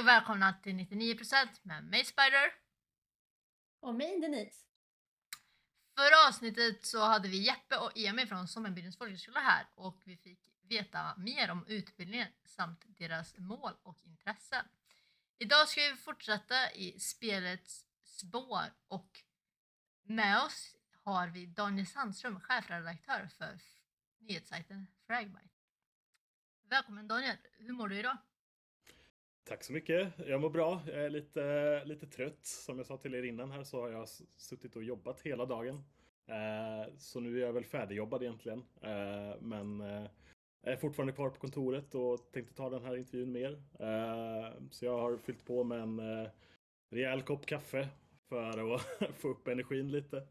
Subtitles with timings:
[0.00, 2.52] och välkomna till 99% med mig Spider.
[3.80, 4.64] Och mig Denise.
[5.96, 10.40] Förra avsnittet så hade vi Jeppe och Emil från Sommenbygdens folkhögskola här och vi fick
[10.62, 14.64] veta mer om utbildningen samt deras mål och intressen.
[15.38, 19.20] Idag ska vi fortsätta i spelets spår och
[20.02, 23.60] med oss har vi Daniel Sandström, chefredaktör för
[24.18, 25.48] nyhetssajten Fragbite.
[26.62, 28.16] Välkommen Daniel, hur mår du idag?
[29.50, 30.12] Tack så mycket.
[30.26, 30.82] Jag mår bra.
[30.86, 32.46] Jag är lite, lite trött.
[32.46, 35.84] Som jag sa till er innan här så har jag suttit och jobbat hela dagen.
[36.26, 38.58] Eh, så nu är jag väl färdigjobbad egentligen.
[38.82, 40.10] Eh, men eh,
[40.60, 43.62] jag är fortfarande kvar på kontoret och tänkte ta den här intervjun med er.
[44.70, 46.28] Så jag har fyllt på med en
[46.90, 47.88] rejäl kopp kaffe
[48.28, 50.26] för att få upp energin lite.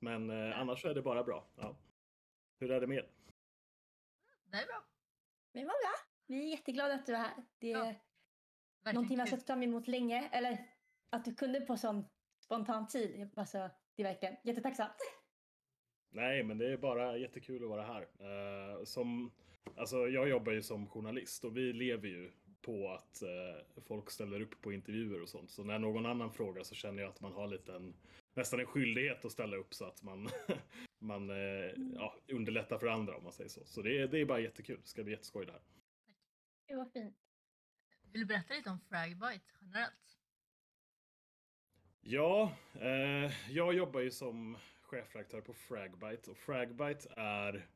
[0.00, 1.46] Men annars är det bara bra.
[1.56, 1.76] Ja.
[2.60, 3.08] Hur är det med er?
[4.50, 4.84] Det är bra.
[5.52, 5.94] Vi var bra.
[6.26, 7.34] Vi är jätteglada att du är här.
[7.58, 7.94] Det ja,
[8.94, 10.28] någonting har sett fram emot länge.
[10.32, 10.66] Eller
[11.10, 12.04] att du kunde på sån
[12.44, 13.30] spontan tid.
[13.36, 14.96] Alltså, det är verkligen jättetacksamt.
[16.10, 18.02] Nej, men det är bara jättekul att vara här.
[18.02, 19.32] Uh, som,
[19.76, 24.40] alltså, jag jobbar ju som journalist och vi lever ju på att uh, folk ställer
[24.40, 25.50] upp på intervjuer och sånt.
[25.50, 27.94] Så när någon annan frågar så känner jag att man har lite en,
[28.34, 30.28] nästan en skyldighet att ställa upp så att man,
[30.98, 33.64] man uh, ja, underlättar för andra om man säger så.
[33.64, 34.78] Så det är, det är bara jättekul.
[34.82, 35.62] Det ska bli jätteskoj det här.
[36.68, 37.25] Det var fint.
[38.16, 40.18] Vill du berätta lite om Fragbite generellt?
[42.00, 47.68] Ja, eh, jag jobbar ju som chefredaktör på Fragbite och Fragbite är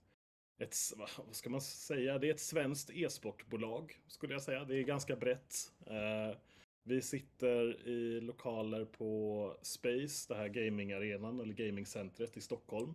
[0.58, 4.64] ett, vad ska man säga, det är ett svenskt e-sportbolag skulle jag säga.
[4.64, 5.54] Det är ganska brett.
[5.86, 6.38] Eh,
[6.82, 12.94] vi sitter i lokaler på Space, det här gamingarenan eller gamingcentret i Stockholm.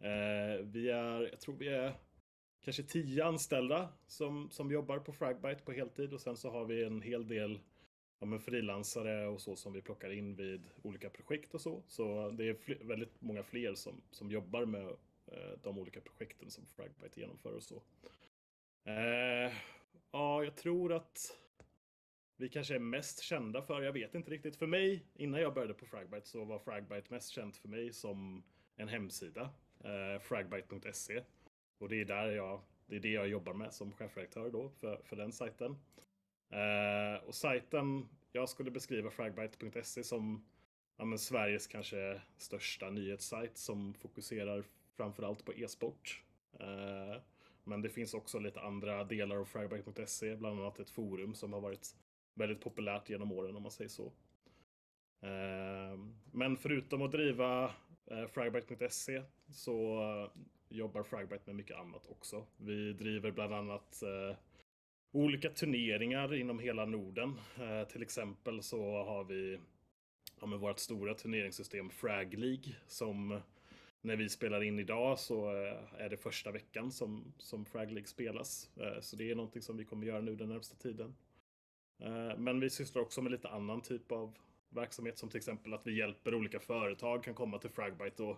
[0.00, 1.94] Eh, vi är, jag tror vi är
[2.64, 6.84] kanske tio anställda som, som jobbar på Fragbite på heltid och sen så har vi
[6.84, 7.60] en hel del
[8.18, 11.82] ja, frilansare och så som vi plockar in vid olika projekt och så.
[11.86, 14.88] Så det är fler, väldigt många fler som, som jobbar med
[15.26, 17.82] eh, de olika projekten som Fragbite genomför och så.
[18.84, 19.52] Eh,
[20.10, 21.38] ja, jag tror att
[22.36, 24.56] vi kanske är mest kända för, jag vet inte riktigt.
[24.56, 28.42] För mig, innan jag började på Fragbite så var Fragbite mest känt för mig som
[28.76, 29.50] en hemsida,
[29.84, 31.22] eh, fragbite.se.
[31.82, 35.00] Och det är där jag, det är det jag jobbar med som chefredaktör då för,
[35.04, 35.76] för den sajten.
[36.50, 40.46] Eh, och sajten, jag skulle beskriva fragbite.se som
[40.96, 44.64] ja, men Sveriges kanske största nyhetssajt som fokuserar
[44.96, 46.22] framförallt på e-sport.
[46.60, 47.20] Eh,
[47.64, 51.60] men det finns också lite andra delar av fragbite.se, bland annat ett forum som har
[51.60, 51.96] varit
[52.34, 54.12] väldigt populärt genom åren om man säger så.
[55.20, 55.98] Eh,
[56.32, 57.74] men förutom att driva
[58.06, 60.00] eh, fragbite.se så
[60.72, 62.46] jobbar Fragbite med mycket annat också.
[62.56, 64.36] Vi driver bland annat eh,
[65.12, 67.40] olika turneringar inom hela Norden.
[67.60, 69.60] Eh, till exempel så har vi
[70.40, 73.40] ja, med vårt stora turneringssystem Frag League som
[74.00, 78.08] när vi spelar in idag så eh, är det första veckan som, som Frag League
[78.08, 78.70] spelas.
[78.76, 81.14] Eh, så det är någonting som vi kommer göra nu den närmsta tiden.
[81.98, 85.86] Eh, men vi sysslar också med lite annan typ av verksamhet som till exempel att
[85.86, 88.36] vi hjälper olika företag kan komma till Fragbite och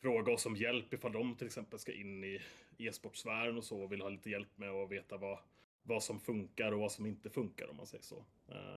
[0.00, 2.40] fråga oss om hjälp ifall de till exempel ska in i
[2.78, 5.38] e-sportsfären och så och vill ha lite hjälp med att veta vad,
[5.82, 8.24] vad som funkar och vad som inte funkar om man säger så.
[8.48, 8.74] Eh, uh,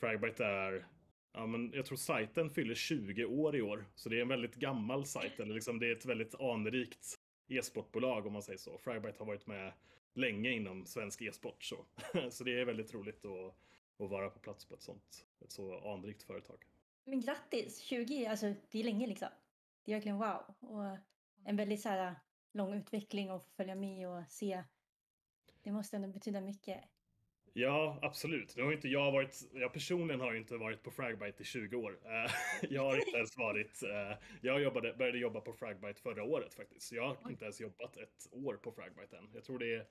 [0.00, 0.86] Fragbite är,
[1.32, 4.54] ja men jag tror sajten fyller 20 år i år, så det är en väldigt
[4.54, 7.14] gammal sajt, eller liksom det är ett väldigt anrikt
[7.48, 8.78] e-sportbolag om man säger så.
[8.78, 9.72] Fragbite har varit med
[10.14, 11.84] länge inom svensk e-sport så,
[12.30, 13.54] så det är väldigt roligt att,
[14.04, 16.64] att vara på plats på ett sånt, ett så anrikt företag.
[17.04, 17.80] Men grattis!
[17.80, 19.28] 20, alltså det är länge liksom
[19.84, 20.54] det är verkligen wow.
[20.60, 20.98] Och
[21.44, 22.14] en väldigt så här,
[22.52, 24.64] lång utveckling och få följa med och se.
[25.62, 26.84] Det måste ändå betyda mycket.
[27.52, 28.56] Ja, absolut.
[28.56, 31.98] Nu har inte jag varit, jag personligen har inte varit på Fragbite i 20 år.
[32.04, 32.32] Eh,
[32.70, 36.88] jag har inte ens varit, eh, jag jobbade, började jobba på Fragbite förra året faktiskt.
[36.88, 39.30] Så jag har inte ens jobbat ett år på Fragbite än.
[39.34, 39.86] Jag tror det är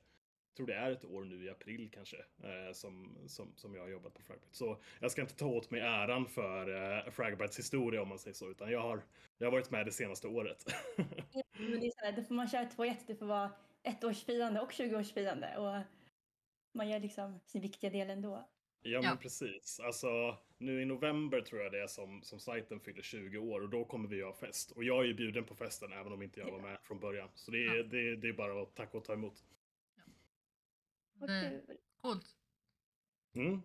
[0.55, 3.89] tror det är ett år nu i april kanske eh, som, som, som jag har
[3.89, 4.55] jobbat på Fragbite.
[4.55, 8.35] Så jag ska inte ta åt mig äran för eh, Fragbites historia om man säger
[8.35, 9.01] så, utan jag har,
[9.37, 10.65] jag har varit med det senaste året.
[11.57, 13.51] Men det är så här, då får man köra två ett, det får vara
[13.83, 15.83] ett årsfirande och 20-årsfirande och
[16.73, 18.49] man gör liksom sin viktiga del ändå.
[18.81, 19.79] Ja, men precis.
[19.79, 23.69] Alltså, nu i november tror jag det är som, som sajten fyller 20 år och
[23.69, 24.71] då kommer vi ha fest.
[24.71, 27.29] Och jag är ju bjuden på festen även om inte jag var med från början.
[27.35, 27.83] Så det är, ja.
[27.83, 29.43] det, det är bara att tacka och ta emot.
[31.19, 31.77] Vad kul.
[32.01, 32.35] Coolt.
[33.33, 33.61] Mm.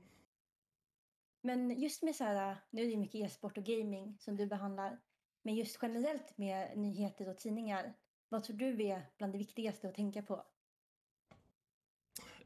[1.41, 5.01] Men just med så här, nu är det mycket e-sport och gaming som du behandlar.
[5.43, 7.95] Men just generellt med nyheter och tidningar.
[8.29, 10.47] Vad tror du är bland det viktigaste att tänka på?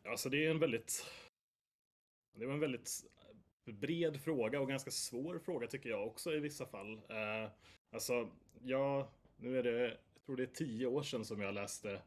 [0.05, 1.07] Alltså det är en väldigt
[2.33, 2.91] Det var en väldigt
[3.65, 6.95] bred fråga och ganska svår fråga tycker jag också i vissa fall.
[6.95, 7.51] Eh,
[7.91, 8.31] alltså,
[8.63, 12.03] ja, nu är det, jag tror det är tio år sedan som jag läste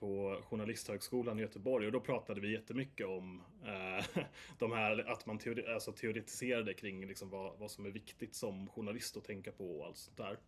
[0.00, 4.24] på Journalisthögskolan i Göteborg och då pratade vi jättemycket om eh,
[4.58, 8.68] de här, att man teori, alltså teoretiserade kring liksom vad, vad som är viktigt som
[8.68, 10.38] journalist att tänka på och allt sånt där.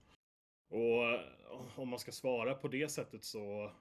[0.68, 1.20] Och eh,
[1.76, 3.72] om man ska svara på det sättet så,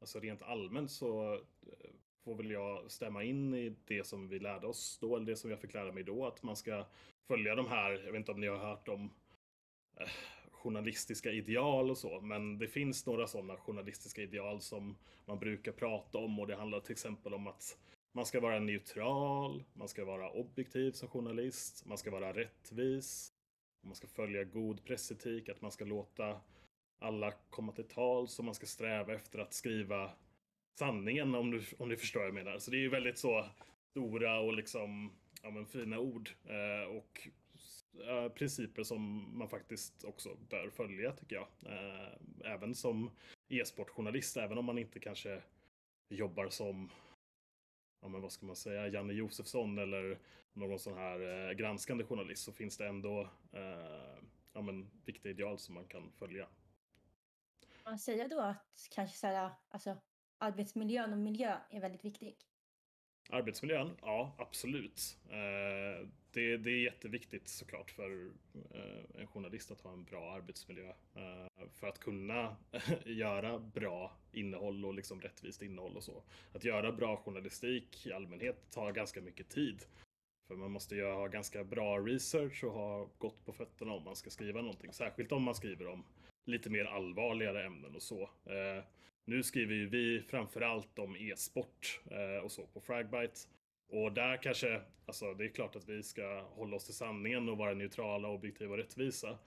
[0.00, 1.90] alltså rent allmänt så eh,
[2.24, 5.50] får väl jag stämma in i det som vi lärde oss då, eller det som
[5.50, 6.86] jag fick lära mig då, att man ska
[7.28, 9.10] följa de här, jag vet inte om ni har hört om
[10.00, 10.08] eh,
[10.66, 16.18] journalistiska ideal och så, men det finns några sådana journalistiska ideal som man brukar prata
[16.18, 17.78] om och det handlar till exempel om att
[18.12, 23.32] man ska vara neutral, man ska vara objektiv som journalist, man ska vara rättvis,
[23.86, 26.40] man ska följa god pressetik, att man ska låta
[26.98, 30.10] alla komma till tal, så man ska sträva efter att skriva
[30.78, 32.58] sanningen om du, om du förstår vad jag menar.
[32.58, 33.44] Så det är ju väldigt så
[33.90, 35.12] stora och liksom
[35.42, 37.28] ja, men fina ord eh, och
[38.08, 41.48] eh, principer som man faktiskt också bör följa tycker jag.
[41.72, 43.10] Eh, även som
[43.48, 45.42] e-sportjournalist, även om man inte kanske
[46.08, 46.90] jobbar som
[48.00, 50.18] ja, men vad ska man säga, Janne Josefsson eller
[50.52, 53.20] någon sån här eh, granskande journalist så finns det ändå
[53.52, 54.22] eh,
[54.52, 56.48] ja, men, viktiga ideal som man kan följa.
[57.84, 59.96] Man säger då att kanske så här, alltså,
[60.38, 62.36] arbetsmiljön och miljö är väldigt viktig?
[63.30, 63.96] Arbetsmiljön?
[64.00, 65.18] Ja, absolut.
[65.28, 68.30] Eh, det, det är jätteviktigt såklart för
[68.74, 70.88] eh, en journalist att ha en bra arbetsmiljö.
[71.14, 72.56] Eh, för att kunna
[73.04, 76.22] göra bra innehåll och liksom rättvist innehåll och så.
[76.52, 79.84] Att göra bra journalistik i allmänhet tar ganska mycket tid.
[80.48, 84.16] För man måste ju ha ganska bra research och ha gott på fötterna om man
[84.16, 84.92] ska skriva någonting.
[84.92, 86.04] Särskilt om man skriver om
[86.46, 88.22] lite mer allvarligare ämnen och så.
[88.22, 88.84] Eh,
[89.24, 93.40] nu skriver ju vi framförallt om e-sport eh, och så på Fragbite.
[93.88, 97.58] Och där kanske, alltså det är klart att vi ska hålla oss till sanningen och
[97.58, 99.38] vara neutrala, objektiva och rättvisa.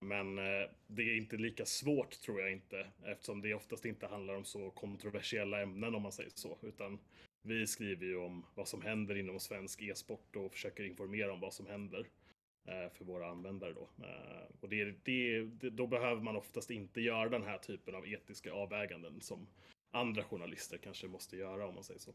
[0.00, 4.34] Men eh, det är inte lika svårt tror jag inte eftersom det oftast inte handlar
[4.34, 6.58] om så kontroversiella ämnen om man säger så.
[6.62, 6.98] Utan
[7.42, 11.54] vi skriver ju om vad som händer inom svensk e-sport och försöker informera om vad
[11.54, 12.06] som händer.
[12.66, 13.88] Eh, för våra användare då.
[14.04, 18.52] Eh, och det, det, då behöver man oftast inte göra den här typen av etiska
[18.52, 19.46] avväganden som
[19.90, 22.12] andra journalister kanske måste göra om man säger så.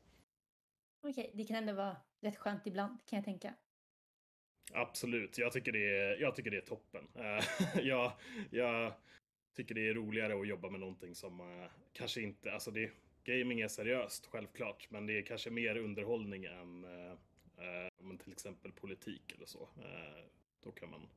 [1.02, 3.54] Okej, det kan ändå vara rätt skönt ibland kan jag tänka.
[4.74, 7.08] Absolut, jag tycker det är, jag tycker det är toppen.
[7.16, 7.46] Eh,
[7.86, 8.12] jag,
[8.52, 8.94] jag
[9.56, 12.92] tycker det är roligare att jobba med någonting som eh, kanske inte, alltså det,
[13.24, 17.18] gaming är seriöst självklart, men det är kanske mer underhållning än eh,
[18.02, 19.70] men till exempel politik eller så.
[20.64, 21.10] Då kan man,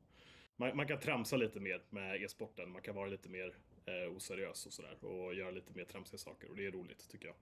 [0.55, 2.71] man, man kan tramsa lite mer med e-sporten.
[2.71, 3.55] Man kan vara lite mer
[4.09, 7.35] oseriös och sådär och göra lite mer tramsiga saker och det är roligt tycker jag.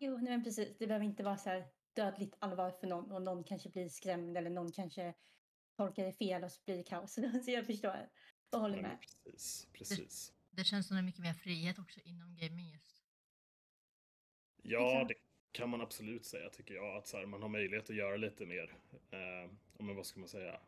[0.00, 0.78] Jo, nej, men precis.
[0.78, 4.36] Det behöver inte vara så här dödligt allvar för någon och någon kanske blir skrämd
[4.36, 5.14] eller någon kanske
[5.76, 7.14] tolkar det fel och så blir det kaos.
[7.44, 8.10] så jag förstår
[8.50, 8.98] och håller med.
[9.00, 10.32] precis, precis.
[10.50, 13.02] Det, det känns som det är mycket mer frihet också inom gaming just.
[14.62, 15.14] Ja, det
[15.52, 16.96] kan man absolut säga tycker jag.
[16.96, 18.76] Att så här, man har möjlighet att göra lite mer,
[19.10, 20.60] eh, men vad ska man säga,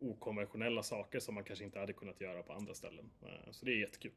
[0.00, 3.10] okonventionella saker som man kanske inte hade kunnat göra på andra ställen.
[3.22, 4.12] Eh, så det är jättekul.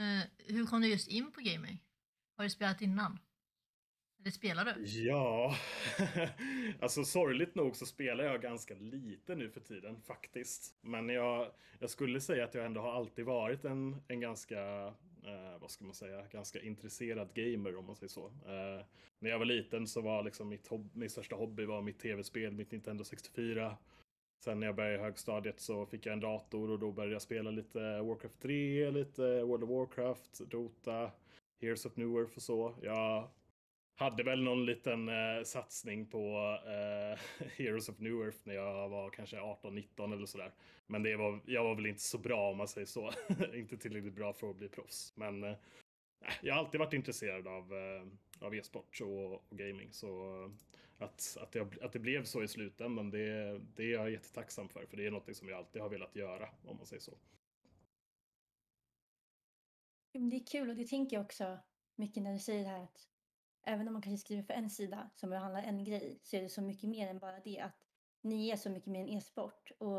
[0.00, 1.78] Uh, hur kom du just in på gaming?
[2.36, 3.18] Har du spelat innan?
[4.22, 4.84] Eller spelar du?
[4.84, 5.56] Ja,
[6.80, 10.76] alltså sorgligt nog så spelar jag ganska lite nu för tiden faktiskt.
[10.80, 14.86] Men jag, jag skulle säga att jag ändå har alltid varit en, en ganska,
[15.24, 18.26] eh, vad ska man säga, ganska intresserad gamer om man säger så.
[18.26, 18.84] Eh,
[19.18, 22.52] när jag var liten så var liksom mitt, hob min största hobby var mitt tv-spel,
[22.52, 23.76] mitt Nintendo 64.
[24.44, 27.22] Sen när jag började i högstadiet så fick jag en dator och då började jag
[27.22, 31.10] spela lite Warcraft 3, lite World of Warcraft, Dota,
[31.62, 32.74] Heroes of New Earth och så.
[32.82, 33.28] Jag
[33.94, 39.10] hade väl någon liten eh, satsning på eh, Heroes of New Earth när jag var
[39.10, 40.52] kanske 18-19 eller sådär.
[40.86, 43.10] Men det var, jag var väl inte så bra om man säger så.
[43.54, 45.12] inte tillräckligt bra för att bli proffs.
[45.16, 45.54] Men eh,
[46.42, 49.92] jag har alltid varit intresserad av, eh, av e-sport och, och, gaming.
[49.92, 50.50] Så eh,
[50.98, 54.86] att, att, det, att det blev så i slutändan, det, det är jag jättetacksam för.
[54.86, 57.12] För det är något som jag alltid har velat göra, om man säger så.
[60.12, 61.58] Det är kul och det tänker jag också
[61.96, 63.08] mycket när du säger det här att
[63.62, 66.48] även om man kanske skriver för en sida som behandlar en grej så är det
[66.48, 67.86] så mycket mer än bara det att
[68.20, 69.70] ni är så mycket mer än e-sport.
[69.78, 69.96] Och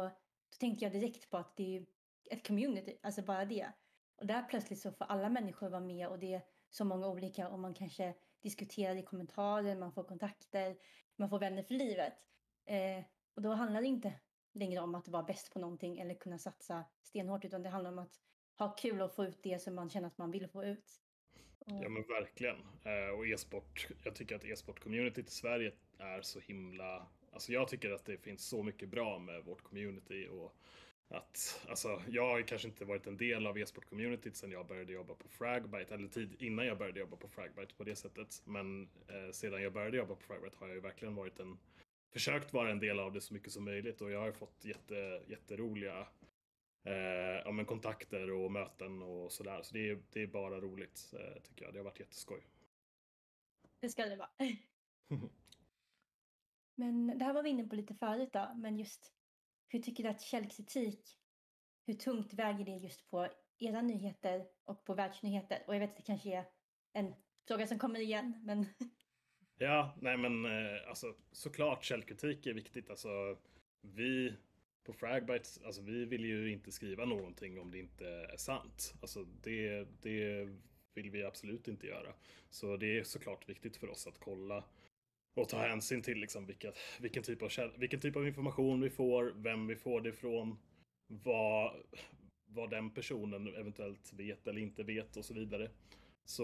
[0.49, 1.85] då tänkte jag direkt på att det är
[2.29, 3.71] ett community, alltså bara det.
[4.15, 7.49] Och där plötsligt så får alla människor vara med och det är så många olika
[7.49, 10.77] och man kanske diskuterar i kommentarer, man får kontakter,
[11.15, 12.13] man får vänner för livet.
[12.65, 13.03] Eh,
[13.35, 14.13] och då handlar det inte
[14.53, 17.99] längre om att vara bäst på någonting eller kunna satsa stenhårt utan det handlar om
[17.99, 18.19] att
[18.57, 20.99] ha kul och få ut det som man känner att man vill få ut.
[21.59, 22.55] Och, Ja men verkligen.
[22.83, 27.07] Eh, och e-sport, jag tycker att e-sport-communityt i Sverige är så himla...
[27.31, 30.55] Alltså jag tycker att det finns så mycket bra med vårt community och
[31.07, 34.93] att, alltså jag har ju kanske inte varit en del av e-sport-communityt sedan jag började
[34.93, 38.41] jobba på Fragbite, eller tid innan jag började jobba på Fragbite på det sättet.
[38.45, 41.57] Men eh, sedan jag började jobba på Fragbite har jag ju verkligen varit en,
[42.13, 44.65] försökt vara en del av det så mycket som möjligt och jag har ju fått
[44.65, 46.07] jätte, jätteroliga
[47.45, 49.61] ja, men kontakter och möten och sådär.
[49.63, 51.73] Så det är, det är bara roligt eh, tycker jag.
[51.73, 52.47] Det har varit jätteskoj.
[53.79, 54.29] det ska det vara.
[56.75, 59.13] Men det här var vi inne på lite förut då, men just
[59.67, 61.19] hur tycker du att källkritik,
[61.85, 65.63] hur tungt väger det just på era nyheter och på världsnyheter?
[65.67, 66.45] Och jag vet att det kanske är
[66.93, 67.13] en
[67.47, 68.65] fråga som kommer igen, men
[69.57, 72.89] Ja, nej men eh, alltså såklart källkritik är viktigt.
[72.89, 73.37] Alltså
[73.81, 74.33] vi
[74.83, 78.93] på Fragbites, alltså vi vill ju inte skriva någonting om det inte är sant.
[79.01, 80.49] Alltså det, det
[80.93, 82.13] vill vi absolut inte göra.
[82.49, 84.63] Så det är såklart viktigt för oss att kolla
[85.35, 89.33] och ta hänsyn till liksom vilka, vilken, typ av, vilken typ av information vi får,
[89.35, 90.57] vem vi får det ifrån,
[91.07, 91.75] vad,
[92.45, 95.69] vad den personen eventuellt vet eller inte vet och så vidare.
[96.25, 96.43] Så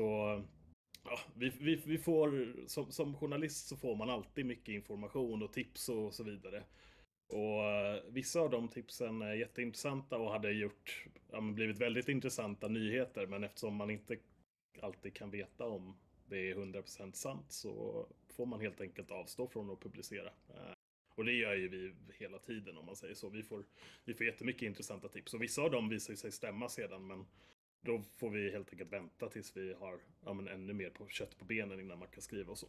[1.03, 5.53] ja, vi, vi, vi får, som, som journalist så får man alltid mycket information och
[5.53, 6.63] tips och så vidare.
[7.29, 12.09] Och eh, vissa av de tipsen är jätteintressanta och hade gjort, ja, men blivit väldigt
[12.09, 13.27] intressanta nyheter.
[13.27, 14.17] Men eftersom man inte
[14.81, 15.97] alltid kan veta om
[16.29, 20.29] det är 100% sant så får man helt enkelt avstå från att publicera.
[20.49, 20.73] Eh,
[21.15, 23.29] och det gör ju vi hela tiden om man säger så.
[23.29, 23.65] Vi får,
[24.05, 27.25] vi får jättemycket intressanta tips och vissa av dem visar sig stämma sedan men
[27.81, 31.37] då får vi helt enkelt vänta tills vi har ja, men ännu mer på kött
[31.37, 32.67] på benen innan man kan skriva och så.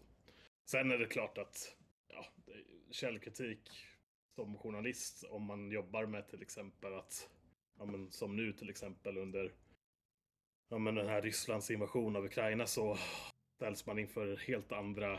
[0.64, 1.76] Sen är det klart att
[2.08, 2.26] ja,
[2.90, 3.70] källkritik
[4.40, 7.30] som journalist, om man jobbar med till exempel att,
[7.78, 9.52] ja, men som nu till exempel under
[10.68, 12.98] ja, men den här Rysslands invasion av Ukraina så
[13.56, 15.14] ställs man inför helt andra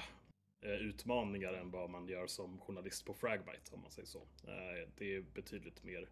[0.65, 4.19] eh, utmaningar än vad man gör som journalist på Fragbite om man säger så.
[4.47, 6.09] Eh, det är betydligt mer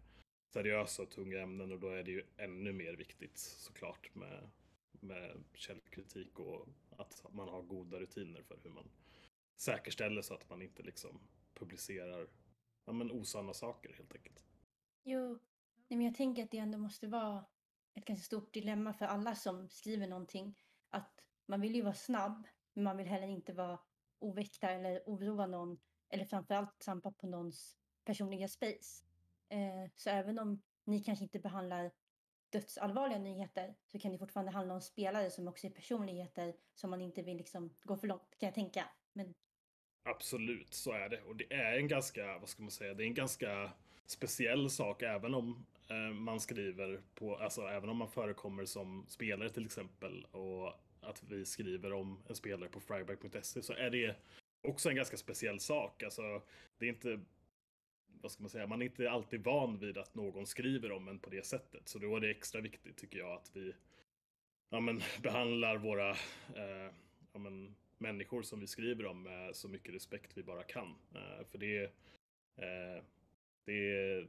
[0.52, 4.50] seriösa och tunga ämnen och då är det ju ännu mer viktigt såklart med,
[4.90, 8.90] med källkritik och att man har goda rutiner för hur man
[9.56, 11.20] säkerställer så att man inte liksom
[11.54, 12.26] publicerar
[12.90, 14.44] ja, men osanna saker helt enkelt.
[15.02, 15.28] Jo,
[15.88, 17.44] nej, men jag tänker att det ändå måste vara
[17.94, 20.58] ett ganska stort dilemma för alla som skriver någonting.
[20.88, 23.78] Att man vill ju vara snabb, men man vill heller inte vara
[24.18, 25.78] oväkta eller oroa någon.
[26.08, 29.04] Eller framförallt trampa på någons personliga space.
[29.48, 31.90] Eh, så även om ni kanske inte behandlar
[32.50, 37.00] dödsallvarliga nyheter så kan det fortfarande handla om spelare som också är personligheter som man
[37.00, 38.88] inte vill liksom gå för långt kan jag tänka.
[39.12, 39.34] Men
[40.02, 41.20] Absolut, så är det.
[41.20, 43.70] Och det är en ganska, vad ska man säga, det är en ganska
[44.06, 49.50] speciell sak även om eh, man skriver på, alltså även om man förekommer som spelare
[49.50, 54.16] till exempel och att vi skriver om en spelare på fryback.se så är det
[54.62, 56.02] också en ganska speciell sak.
[56.02, 56.42] Alltså,
[56.78, 57.20] det är inte,
[58.06, 61.18] vad ska man säga, man är inte alltid van vid att någon skriver om en
[61.18, 61.88] på det sättet.
[61.88, 63.74] Så då är det extra viktigt tycker jag att vi
[64.70, 66.10] ja, men, behandlar våra
[66.56, 66.92] eh,
[67.32, 70.94] ja, men, människor som vi skriver om med så mycket respekt vi bara kan.
[71.14, 71.82] Eh, för det,
[72.56, 73.04] eh,
[73.64, 74.26] det,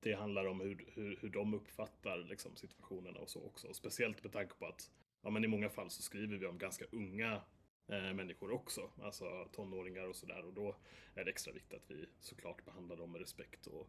[0.00, 3.74] det handlar om hur, hur, hur de uppfattar liksom, situationerna och så också.
[3.74, 4.90] Speciellt med tanke på att
[5.22, 7.42] ja, men i många fall så skriver vi om ganska unga
[7.86, 10.44] eh, människor också, alltså tonåringar och sådär.
[10.44, 10.76] Och då
[11.14, 13.88] är det extra viktigt att vi såklart behandlar dem med respekt och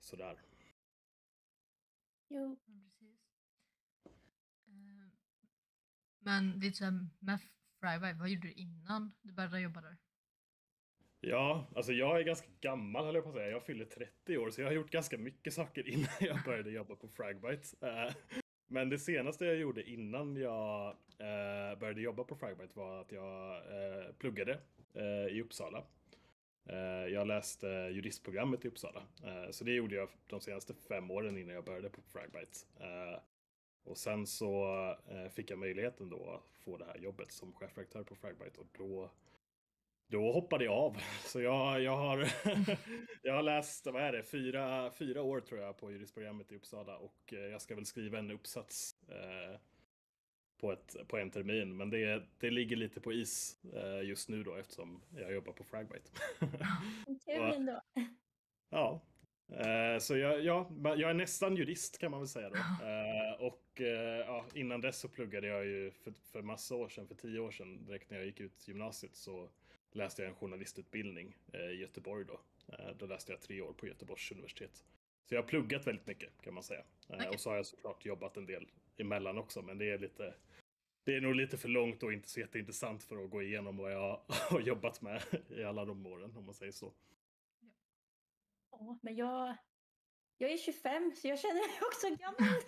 [0.00, 0.38] sådär.
[2.28, 3.18] jo, precis.
[6.18, 7.38] Men lite såhär med
[7.80, 9.96] Fryby, vad gjorde du innan du började jobba där?
[11.20, 13.50] Ja, alltså jag är ganska gammal höll jag på att säga.
[13.50, 16.96] Jag fyller 30 år så jag har gjort ganska mycket saker innan jag började jobba
[16.96, 17.86] på Fragbite.
[17.86, 18.14] Eh,
[18.66, 20.86] men det senaste jag gjorde innan jag
[21.18, 24.58] eh, började jobba på Fragbite var att jag eh, pluggade
[25.30, 25.82] i Uppsala.
[27.10, 29.02] Jag läste juristprogrammet i Uppsala.
[29.50, 32.58] Så det gjorde jag de senaste fem åren innan jag började på Fragbite.
[33.84, 34.64] Och sen så
[35.10, 38.68] eh, fick jag möjligheten då att få det här jobbet som chefredaktör på Fragbite och
[38.78, 39.10] då
[40.10, 40.96] då hoppade jag av.
[41.24, 42.28] Så jag, jag, har,
[43.22, 46.96] jag har läst, vad är det, fyra, fyra år tror jag på juristprogrammet i Uppsala
[46.96, 49.60] och eh, jag ska väl skriva en uppsats eh,
[50.60, 51.76] på, ett, på en termin.
[51.76, 55.64] Men det, det ligger lite på is eh, just nu då eftersom jag jobbar på
[55.64, 56.10] Fragbite.
[57.26, 57.80] kul ändå.
[58.70, 59.00] ja,
[59.48, 62.56] eh, så jag, ja, jag är nästan jurist kan man väl säga då.
[62.56, 67.06] Eh, och eh, ja, innan dess så pluggade jag ju för, för massa år sedan,
[67.06, 69.48] för tio år sedan, direkt när jag gick ut gymnasiet så
[69.92, 72.40] läste jag en journalistutbildning eh, i Göteborg då.
[72.72, 74.84] Eh, då läste jag tre år på Göteborgs universitet.
[75.24, 76.82] Så jag har pluggat väldigt mycket kan man säga.
[77.08, 77.28] Okej.
[77.28, 80.34] Och så har jag såklart jobbat en del emellan också, men det är lite
[81.04, 83.92] det är nog lite för långt och inte så jätteintressant för att gå igenom vad
[83.92, 86.92] jag har jobbat med i alla de åren, om man säger så.
[88.78, 89.56] Ja, men jag,
[90.38, 92.60] jag är 25 så jag känner mig också gammal.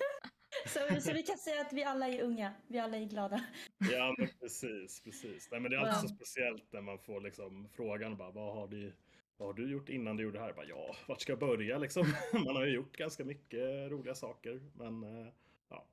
[0.67, 3.45] så, så vi kan säga att vi alla är unga, vi alla är glada.
[3.79, 5.51] Ja, men precis, precis.
[5.51, 8.69] Nej, men det är alltid så speciellt när man får liksom frågan bara, vad har
[8.69, 8.97] du,
[9.37, 10.53] vad har du gjort innan du gjorde det här?
[10.53, 12.07] Bara, ja, vart ska jag börja liksom?
[12.33, 15.33] Man har ju gjort ganska mycket roliga saker, men eh,
[15.69, 15.87] ja.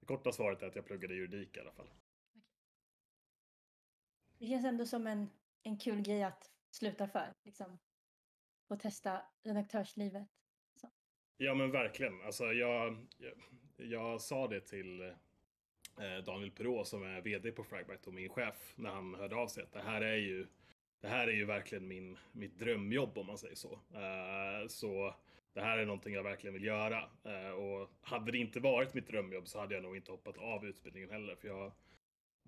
[0.00, 1.90] Det korta svaret är att jag pluggade juridik i alla fall.
[4.38, 5.30] Det känns ändå som en,
[5.62, 7.78] en kul grej att sluta för, liksom.
[8.68, 10.28] Och testa redaktörslivet.
[10.80, 10.88] Så.
[11.36, 12.22] Ja, men verkligen.
[12.22, 13.32] Alltså, jag, jag,
[13.76, 18.72] jag sa det till eh, Daniel Perrault som är VD på Fragbite och min chef
[18.76, 20.46] när han hörde av sig att det här är ju
[21.00, 23.72] det här är ju verkligen min, mitt drömjobb om man säger så.
[23.72, 25.14] Eh, så
[25.52, 27.10] det här är någonting jag verkligen vill göra.
[27.24, 30.66] Eh, och hade det inte varit mitt drömjobb så hade jag nog inte hoppat av
[30.66, 31.34] utbildningen heller.
[31.34, 31.72] För jag,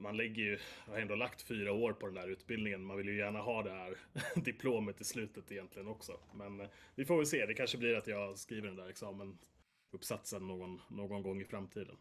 [0.00, 2.84] man lägger ju, jag har ändå lagt fyra år på den här utbildningen.
[2.84, 3.96] Man vill ju gärna ha det här
[4.44, 6.20] diplomet i slutet egentligen också.
[6.34, 7.46] Men uh, vi får väl se.
[7.46, 11.96] Det kanske blir att jag skriver den där examenuppsatsen någon, någon gång i framtiden.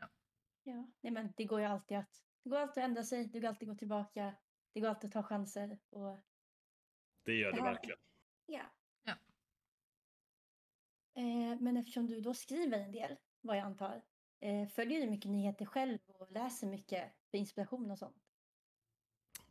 [0.00, 0.08] Ja,
[0.62, 3.26] ja nej men det går ju alltid att, det går alltid att ändra sig.
[3.32, 4.34] Det går alltid att gå tillbaka
[4.74, 5.78] det går alltid att ta chanser.
[5.90, 6.18] Och...
[7.22, 7.98] Det gör det, det verkligen.
[8.46, 8.62] Ja.
[9.02, 9.12] ja.
[11.14, 14.02] Eh, men eftersom du då skriver en del, vad jag antar, eh,
[14.74, 18.16] följer du mycket nyheter själv och läser mycket för inspiration och sånt?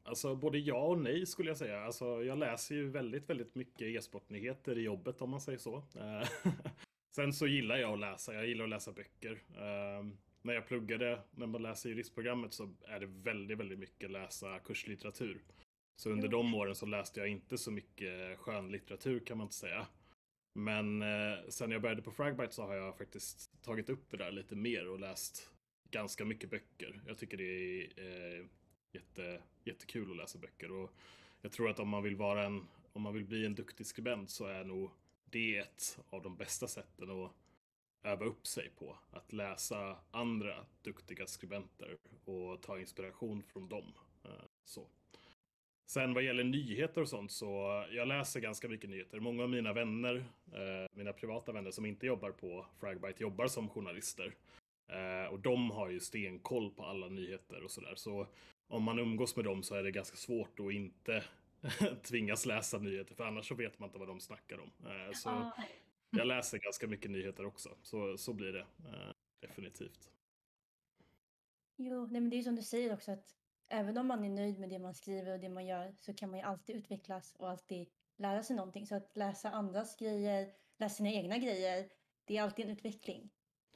[0.03, 1.83] Alltså både ja och nej skulle jag säga.
[1.83, 5.75] Alltså, jag läser ju väldigt, väldigt mycket e-sportnyheter i jobbet om man säger så.
[5.75, 6.27] Eh,
[7.15, 8.33] sen så gillar jag att läsa.
[8.33, 9.43] Jag gillar att läsa böcker.
[9.99, 14.59] Um, när jag pluggade, när man läser juristprogrammet så är det väldigt, väldigt mycket läsa
[14.59, 15.43] kurslitteratur.
[15.95, 19.87] Så under de åren så läste jag inte så mycket skönlitteratur kan man inte säga.
[20.55, 24.31] Men eh, sen jag började på Fragbite så har jag faktiskt tagit upp det där
[24.31, 25.49] lite mer och läst
[25.91, 27.01] ganska mycket böcker.
[27.07, 28.45] Jag tycker det är eh,
[28.91, 30.93] jätte, jättekul att läsa böcker och
[31.41, 34.29] jag tror att om man vill vara en, om man vill bli en duktig skribent
[34.29, 34.91] så är nog
[35.25, 37.31] det ett av de bästa sätten att
[38.03, 38.97] öva upp sig på.
[39.11, 43.93] Att läsa andra duktiga skribenter och ta inspiration från dem.
[44.23, 44.87] Eh, så.
[45.85, 49.19] Sen vad gäller nyheter och sånt så jag läser ganska mycket nyheter.
[49.19, 50.15] Många av mina vänner,
[50.53, 54.35] eh, mina privata vänner som inte jobbar på Fragbite jobbar som journalister.
[54.87, 57.93] Eh, och de har ju stenkoll på alla nyheter och sådär.
[57.95, 58.27] Så
[58.67, 61.23] om man umgås med dem så är det ganska svårt att inte
[62.03, 64.71] tvingas läsa nyheter för annars så vet man inte vad de snackar om.
[65.13, 65.51] Så
[66.17, 70.09] jag läser ganska mycket nyheter också, så, så blir det eh, definitivt.
[71.75, 73.35] Jo, nej men det är som du säger också att
[73.69, 76.29] även om man är nöjd med det man skriver och det man gör så kan
[76.29, 78.87] man ju alltid utvecklas och alltid lära sig någonting.
[78.87, 81.89] Så att läsa andras grejer, läsa sina egna grejer,
[82.25, 83.29] det är alltid en utveckling.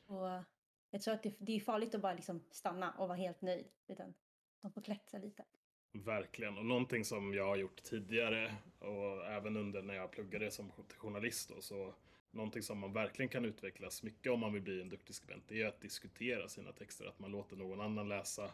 [0.05, 0.43] Och
[0.91, 3.67] jag tror att det, det är farligt att bara liksom stanna och vara helt nöjd,
[3.87, 4.13] utan
[4.61, 5.45] de får klättra lite.
[5.91, 10.71] Verkligen, och någonting som jag har gjort tidigare och även under när jag pluggade som
[10.97, 11.93] journalist då, så
[12.31, 15.61] någonting som man verkligen kan utvecklas mycket om man vill bli en duktig skribent, det
[15.61, 17.05] är att diskutera sina texter.
[17.05, 18.51] Att man låter någon annan läsa,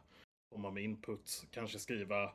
[0.54, 2.32] komma med input, kanske skriva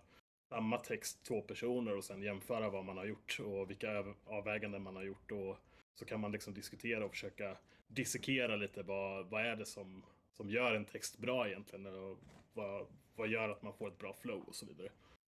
[0.48, 4.96] samma text två personer och sen jämföra vad man har gjort och vilka avväganden man
[4.96, 5.33] har gjort.
[5.33, 5.57] Och
[5.94, 7.57] så kan man liksom diskutera och försöka
[7.88, 10.02] dissekera lite vad, vad är det som,
[10.33, 12.18] som gör en text bra egentligen och
[12.52, 14.88] vad, vad gör att man får ett bra flow och så vidare.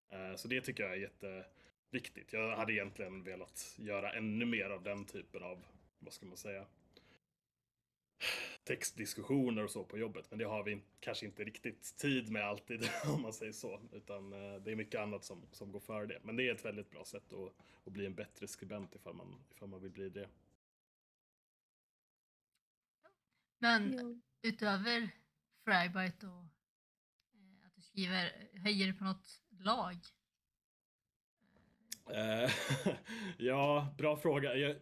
[0.10, 2.34] Eh, så det tycker jag är jätteviktigt.
[2.34, 5.66] Jag hade egentligen velat göra ännu mer av den typen av
[6.00, 6.66] vad ska man säga,
[8.66, 10.26] textdiskussioner och så på jobbet.
[10.30, 13.82] Men det har vi kanske inte riktigt tid med alltid om man säger så.
[13.92, 16.20] Utan eh, det är mycket annat som, som går före det.
[16.24, 17.54] Men det är ett väldigt bra sätt att,
[17.88, 20.28] att bli en bättre skribent ifall man, ifall man vill bli det.
[23.60, 24.22] Men jo.
[24.42, 25.10] utöver
[25.66, 26.46] Frybite och
[27.34, 29.98] eh, att du skriver, höjer du på något lag?
[32.10, 32.52] Eh,
[33.38, 34.56] ja, bra fråga.
[34.56, 34.76] Jag,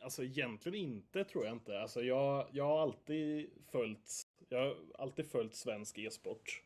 [0.00, 1.80] alltså egentligen inte tror jag inte.
[1.80, 6.62] Alltså jag, jag har alltid följt, jag har alltid följt svensk e-sport.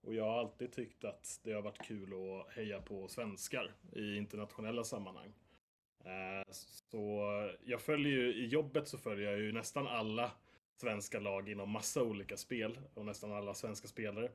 [0.00, 4.16] Och jag har alltid tyckt att det har varit kul att heja på svenskar i
[4.16, 5.32] internationella sammanhang.
[6.04, 7.22] Eh, så
[7.64, 10.32] jag följer ju, i jobbet så följer jag ju nästan alla
[10.76, 14.30] svenska lag inom massa olika spel och nästan alla svenska spelare.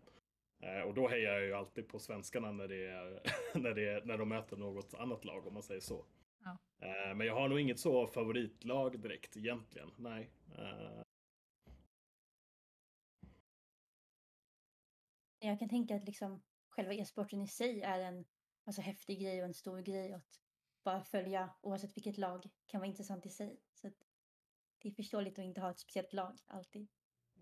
[0.60, 3.22] Eh, och då hejar jag ju alltid på svenskarna när, det är,
[3.60, 6.06] när, det när de möter något annat lag om man säger så.
[6.44, 6.58] Ja.
[6.80, 9.92] Eh, men jag har nog inget så favoritlag direkt egentligen.
[9.98, 10.30] Nej.
[10.58, 11.02] Eh.
[15.40, 18.26] Jag kan tänka att liksom själva e-sporten i sig är en
[18.64, 20.14] alltså, häftig grej och en stor grej.
[20.14, 20.42] Att
[20.84, 23.60] bara följa oavsett vilket lag kan vara intressant i sig.
[23.74, 23.92] Så
[24.82, 26.88] det är förståeligt att inte ha ett speciellt lag alltid.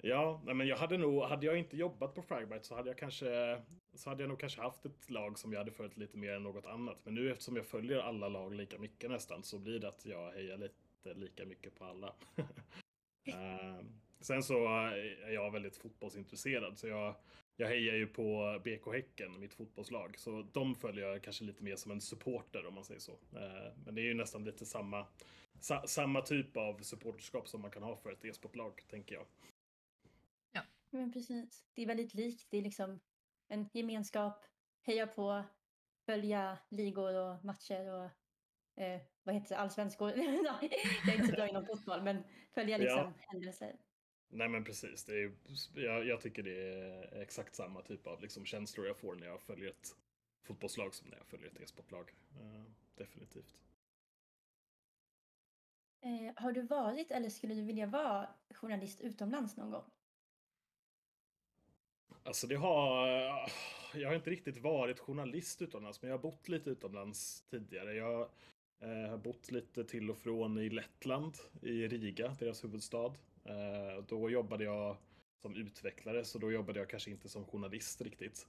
[0.01, 2.97] Ja, nej, men jag hade nog, hade jag inte jobbat på Fragbite så hade jag
[2.97, 3.61] kanske,
[3.93, 6.43] så hade jag nog kanske haft ett lag som jag hade följt lite mer än
[6.43, 6.97] något annat.
[7.03, 10.31] Men nu eftersom jag följer alla lag lika mycket nästan så blir det att jag
[10.31, 12.07] hejar lite lika mycket på alla.
[13.27, 13.81] uh,
[14.19, 17.15] sen så är jag väldigt fotbollsintresserad så jag,
[17.55, 20.17] jag hejar ju på BK Häcken, mitt fotbollslag.
[20.17, 23.11] Så de följer jag kanske lite mer som en supporter om man säger så.
[23.11, 25.05] Uh, men det är ju nästan lite samma,
[25.59, 29.25] sa, samma typ av supporterskap som man kan ha för ett e-sportlag, tänker jag.
[30.97, 31.65] Men precis.
[31.73, 32.47] Det är väldigt likt.
[32.49, 32.99] Det är liksom
[33.47, 34.45] en gemenskap,
[34.81, 35.43] heja på,
[36.05, 38.09] följa ligor och matcher och
[38.83, 40.09] eh, vad heter det, allsvenskor.
[40.17, 43.13] jag är inte så bra inom fotboll, men följa liksom ja.
[43.17, 43.75] händelser.
[44.29, 45.31] Nej men precis, det är,
[45.75, 49.41] jag, jag, tycker det är exakt samma typ av liksom, känslor jag får när jag
[49.41, 49.95] följer ett
[50.43, 52.13] fotbollslag som när jag följer ett e-sportlag.
[52.41, 52.63] Uh,
[52.95, 53.57] definitivt.
[56.01, 59.91] Eh, har du varit eller skulle du vilja vara journalist utomlands någon gång?
[62.27, 63.07] Alltså det har...
[63.07, 63.49] Eh,
[63.93, 67.93] jag har inte riktigt varit journalist utomlands, men jag har bott lite utomlands tidigare.
[67.93, 68.29] Jag
[68.79, 73.13] eh, har bott lite till och från i Lettland, i Riga, deras huvudstad.
[73.43, 74.97] Eh, då jobbade jag
[75.41, 78.47] som utvecklare, så då jobbade jag kanske inte som journalist riktigt.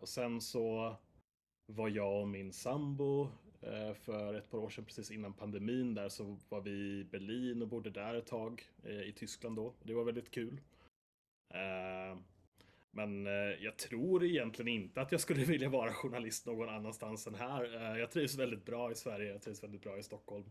[0.00, 0.96] Och sen så
[1.72, 3.28] var jag och min sambo
[3.94, 7.68] för ett par år sedan, precis innan pandemin där, så var vi i Berlin och
[7.68, 8.62] bodde där ett tag
[9.06, 9.74] i Tyskland då.
[9.82, 10.60] Det var väldigt kul.
[12.94, 17.34] Men eh, jag tror egentligen inte att jag skulle vilja vara journalist någon annanstans än
[17.34, 17.74] här.
[17.74, 20.44] Eh, jag trivs väldigt bra i Sverige, jag trivs väldigt bra i Stockholm.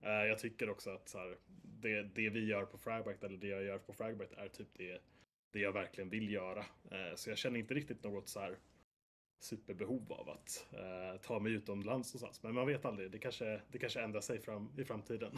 [0.00, 3.48] Eh, jag tycker också att så här, det, det vi gör på Fragbite, eller det
[3.48, 4.98] jag gör på Fragbite, är typ det,
[5.52, 6.64] det jag verkligen vill göra.
[7.14, 8.58] Så jag känner inte riktigt något så här
[9.38, 12.42] superbehov av att eh, ta mig utomlands någonstans.
[12.42, 15.32] Men man vet aldrig, det kanske, det kanske ändrar sig fram, i framtiden.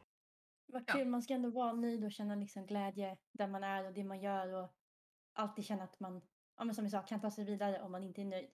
[0.66, 3.92] Vad kul, man ska ändå vara nöjd och känna liksom glädje där man är och
[3.92, 4.70] det man gör och
[5.36, 6.20] alltid känna att man,
[6.56, 8.48] ja, men som vi sa, kan ta sig vidare om man inte är nöjd.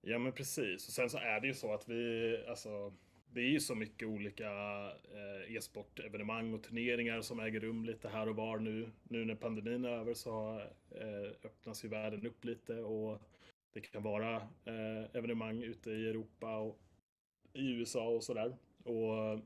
[0.00, 0.88] Ja men precis.
[0.88, 2.92] Och sen så är det ju så att vi, alltså,
[3.34, 4.50] det är ju så mycket olika
[5.12, 8.90] eh, e-sportevenemang och turneringar som äger rum lite här och var nu.
[9.02, 13.22] Nu när pandemin är över så eh, öppnas ju världen upp lite och
[13.72, 16.80] det kan vara eh, evenemang ute i Europa och
[17.52, 18.56] i USA och sådär.
[18.84, 19.40] Och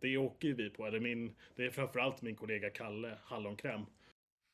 [0.00, 0.86] det åker ju vi på.
[0.86, 3.86] Eller min, det är framförallt min kollega Kalle Hallonkräm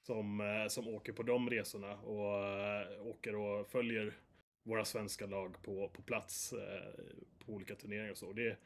[0.02, 4.14] som, eh, som åker på de resorna och eh, åker och följer
[4.62, 7.04] våra svenska lag på, på plats eh,
[7.46, 8.32] på olika turneringar och så.
[8.32, 8.56] Det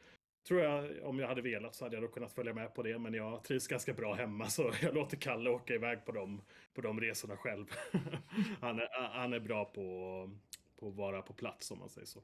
[0.47, 2.99] tror jag, om jag hade velat så hade jag då kunnat följa med på det,
[2.99, 6.41] men jag trivs ganska bra hemma så jag låter Kalle åka iväg på de,
[6.73, 7.65] på de resorna själv.
[8.61, 10.29] han, är, han är bra på,
[10.79, 12.21] på att vara på plats om man säger så.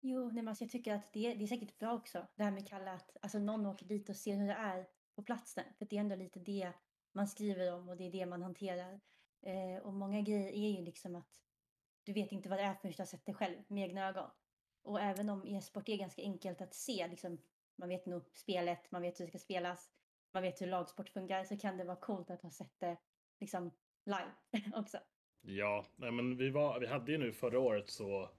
[0.00, 2.50] Jo, nej, men alltså jag tycker att det, det är säkert bra också, det här
[2.50, 5.64] med Kalle, att alltså, någon åker dit och ser hur det är på platsen.
[5.78, 6.72] För det är ändå lite det
[7.12, 9.00] man skriver om och det är det man hanterar.
[9.42, 11.40] Eh, och många grejer är ju liksom att
[12.04, 14.30] du vet inte vad det är förrän du har sett det själv med egna ögon.
[14.82, 17.38] Och även om e-sport är ganska enkelt att se, liksom,
[17.76, 19.90] man vet nog spelet, man vet hur det ska spelas,
[20.32, 22.96] man vet hur lagsport funkar, så kan det vara coolt att ha sett det
[23.40, 23.70] liksom
[24.04, 24.32] live
[24.74, 24.98] också.
[25.40, 28.30] Ja, nej men vi, var, vi hade ju nu förra året så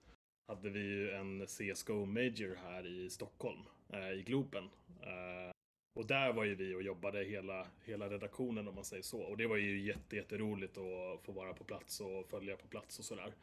[0.52, 3.60] hade vi ju en CSGO Major här i Stockholm,
[3.90, 4.70] eh, i Globen.
[5.02, 5.52] Eh,
[6.00, 9.22] och där var ju vi och jobbade hela, hela redaktionen om man säger så.
[9.22, 13.00] Och det var ju jätte, jätteroligt att få vara på plats och följa på plats
[13.00, 13.34] och sådär.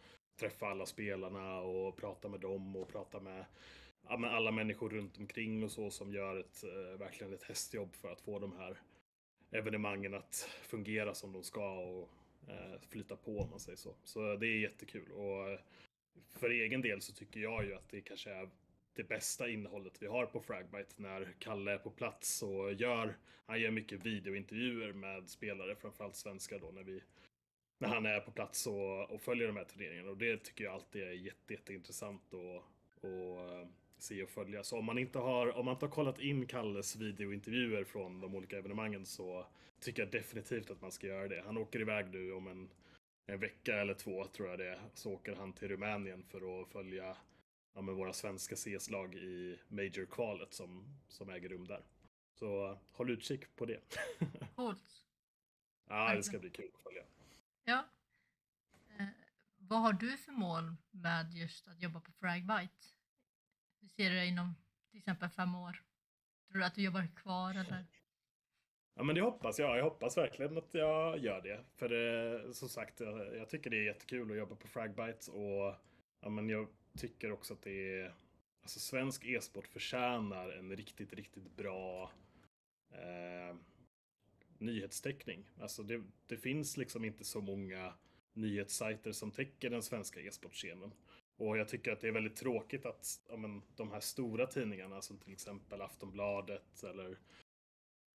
[0.40, 3.44] Träffa alla spelarna och prata med dem och prata med
[4.08, 7.94] ja, med alla människor runt omkring och så som gör ett, eh, verkligen ett hästjobb
[7.94, 8.80] för att få de här
[9.50, 12.10] evenemangen att fungera som de ska och
[12.48, 13.94] eh, flyta på om man säger så.
[14.04, 15.12] Så det är jättekul.
[15.12, 15.58] Och eh,
[16.28, 18.48] för egen del så tycker jag ju att det kanske är
[18.94, 23.60] det bästa innehållet vi har på Fragbite när Kalle är på plats och gör, han
[23.60, 27.02] gör mycket videointervjuer med spelare, framförallt svenskar då när vi
[27.78, 30.74] när han är på plats och, och följer de här turneringarna och det tycker jag
[30.74, 32.62] alltid är jätte, jätteintressant att
[33.04, 33.66] och, eh,
[33.98, 34.62] se och följa.
[34.64, 38.34] Så om man inte har, om man inte har kollat in Kalles videointervjuer från de
[38.34, 39.46] olika evenemangen så
[39.80, 41.42] tycker jag definitivt att man ska göra det.
[41.46, 42.68] Han åker iväg nu om en
[43.28, 46.68] en vecka eller två tror jag det är, så åker han till Rumänien för att
[46.68, 47.16] följa
[47.74, 51.82] ja, med våra svenska CS-lag i Major-kvalet som, som äger rum där.
[52.34, 53.80] Så håll utkik på det.
[54.54, 55.04] Coolt.
[55.88, 57.02] ja, det ska bli kul att följa.
[57.64, 57.84] Ja.
[58.98, 59.06] Eh,
[59.58, 62.86] vad har du för mål med just att jobba på Fragbite?
[63.80, 64.54] Hur ser du det inom
[64.90, 65.82] till exempel fem år?
[66.48, 67.86] Tror du att du jobbar kvar eller?
[68.98, 69.78] Ja men det hoppas jag.
[69.78, 71.64] Jag hoppas verkligen att jag gör det.
[71.76, 75.74] För det, som sagt, jag, jag tycker det är jättekul att jobba på Fragbite och
[76.20, 78.14] ja, men jag tycker också att det är
[78.62, 82.12] alltså svensk e-sport förtjänar en riktigt, riktigt bra
[82.90, 83.56] eh,
[84.58, 85.44] nyhetstäckning.
[85.60, 87.92] Alltså det, det finns liksom inte så många
[88.32, 90.92] nyhetssajter som täcker den svenska e-sportscenen.
[91.36, 95.02] Och jag tycker att det är väldigt tråkigt att ja, men, de här stora tidningarna
[95.02, 97.18] som till exempel Aftonbladet eller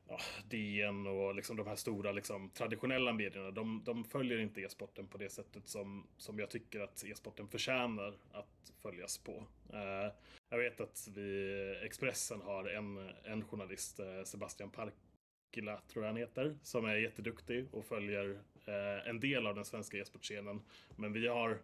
[0.07, 5.07] ja, DN och liksom de här stora liksom, traditionella medierna, de, de följer inte e-sporten
[5.07, 9.43] på det sättet som, som jag tycker att e-sporten förtjänar att följas på.
[9.73, 10.11] Eh,
[10.49, 16.17] jag vet att vi, Expressen har en, en journalist, eh, Sebastian Parkila tror jag han
[16.17, 20.61] heter, som är jätteduktig och följer eh, en del av den svenska e-sportscenen.
[20.95, 21.61] Men vi har,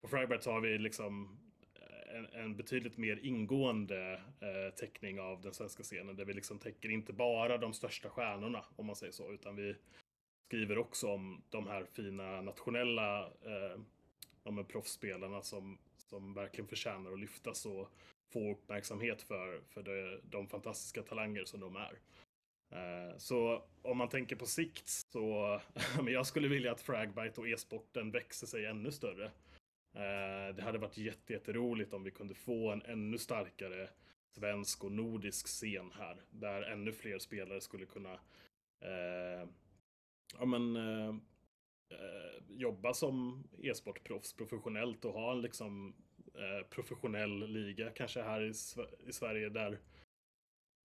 [0.00, 1.38] på Fragbert så har vi liksom
[2.12, 6.88] en, en, betydligt mer ingående eh, täckning av den svenska scenen där vi liksom täcker
[6.88, 9.76] inte bara de största stjärnorna om man säger så utan vi
[10.48, 13.80] skriver också om de här fina nationella eh,
[14.42, 17.88] de proffsspelarna som, som verkligen förtjänar att lyftas och
[18.32, 21.98] få uppmärksamhet för, för det, de fantastiska talanger som de är.
[22.72, 25.60] Eh, så om man tänker på sikt så,
[26.02, 29.30] men jag skulle vilja att Fragbite och e-sporten växer sig ännu större.
[29.94, 33.88] Eh, det hade varit jätteroligt om vi kunde få en ännu starkare
[34.30, 36.22] svensk och nordisk scen här.
[36.30, 38.12] Där ännu fler spelare skulle kunna
[38.80, 39.48] eh,
[40.38, 41.08] ja, men, eh,
[41.90, 45.94] eh jobba som e-sportproffs professionellt och ha en liksom,
[46.34, 48.52] eh, professionell liga kanske här i,
[49.08, 49.78] i Sverige där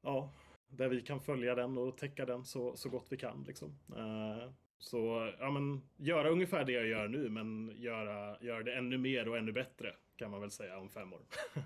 [0.02, 0.34] ja,
[0.67, 3.43] där vi kan följa den och täcka den så, så gott vi kan.
[3.48, 3.80] Liksom.
[3.96, 8.97] Eh, så ja, men, göra ungefär det jag gör nu, men göra, göra det ännu
[8.97, 11.25] mer och ännu bättre kan man väl säga om fem år.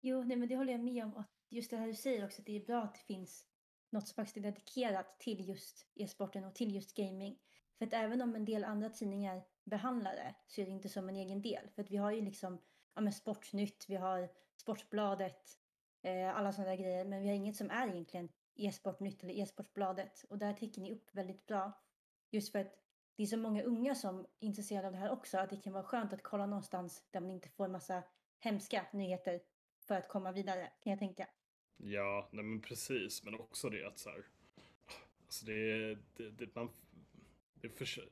[0.00, 1.16] jo, nej, men det håller jag med om.
[1.16, 3.46] Att just det här du säger också, att det är bra att det finns
[3.90, 7.38] något som faktiskt är dedikerat till just e-sporten och till just gaming.
[7.78, 11.08] För att även om en del andra tidningar behandlar det så är det inte som
[11.08, 11.70] en egen del.
[11.74, 12.58] För att vi har ju liksom
[12.94, 15.58] ja, men Sportnytt, vi har Sportbladet,
[16.02, 17.04] eh, alla sådana där grejer.
[17.04, 21.14] Men vi har inget som är egentligen e-sportnytt eller e-sportbladet och där täcker ni upp
[21.14, 21.72] väldigt bra.
[22.30, 22.80] Just för att
[23.16, 25.72] det är så många unga som är intresserade av det här också att det kan
[25.72, 28.02] vara skönt att kolla någonstans där man inte får en massa
[28.38, 29.40] hemska nyheter
[29.80, 31.28] för att komma vidare kan jag tänka.
[31.76, 34.26] Ja, nej men precis, men också det att så här,
[35.26, 36.70] alltså det, det, det man,
[37.54, 38.08] det för,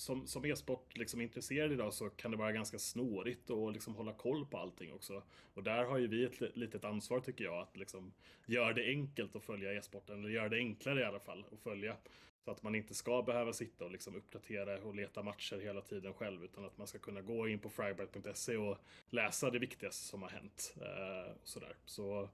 [0.00, 4.12] som, som e-sport liksom intresserad idag så kan det vara ganska snårigt att liksom hålla
[4.12, 5.22] koll på allting också.
[5.54, 8.12] Och där har ju vi ett litet ansvar tycker jag att liksom
[8.46, 11.96] göra det enkelt att följa e-sporten, eller göra det enklare i alla fall att följa.
[12.44, 16.14] Så att man inte ska behöva sitta och liksom uppdatera och leta matcher hela tiden
[16.14, 18.78] själv utan att man ska kunna gå in på fribright.se och
[19.10, 20.74] läsa det viktigaste som har hänt.
[20.76, 21.76] Eh, och sådär.
[21.84, 22.28] Så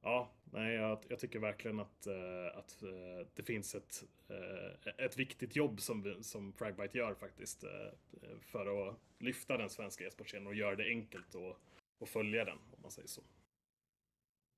[0.00, 5.18] Ja, nej, jag, jag tycker verkligen att, uh, att uh, det finns ett, uh, ett
[5.18, 7.64] viktigt jobb som, som Fragbite gör faktiskt
[8.40, 11.56] för att lyfta den svenska e-sportscenen och göra det enkelt att,
[12.02, 13.22] att följa den, om man säger så.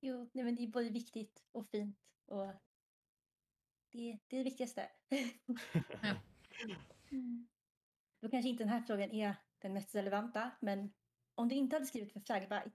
[0.00, 2.46] Jo, nej, men det är både viktigt och fint och
[3.92, 4.90] det, det är det viktigaste.
[7.10, 7.48] mm.
[8.20, 10.92] Då kanske inte den här frågan är den mest relevanta, men
[11.34, 12.70] om du inte hade skrivit för Fragbite,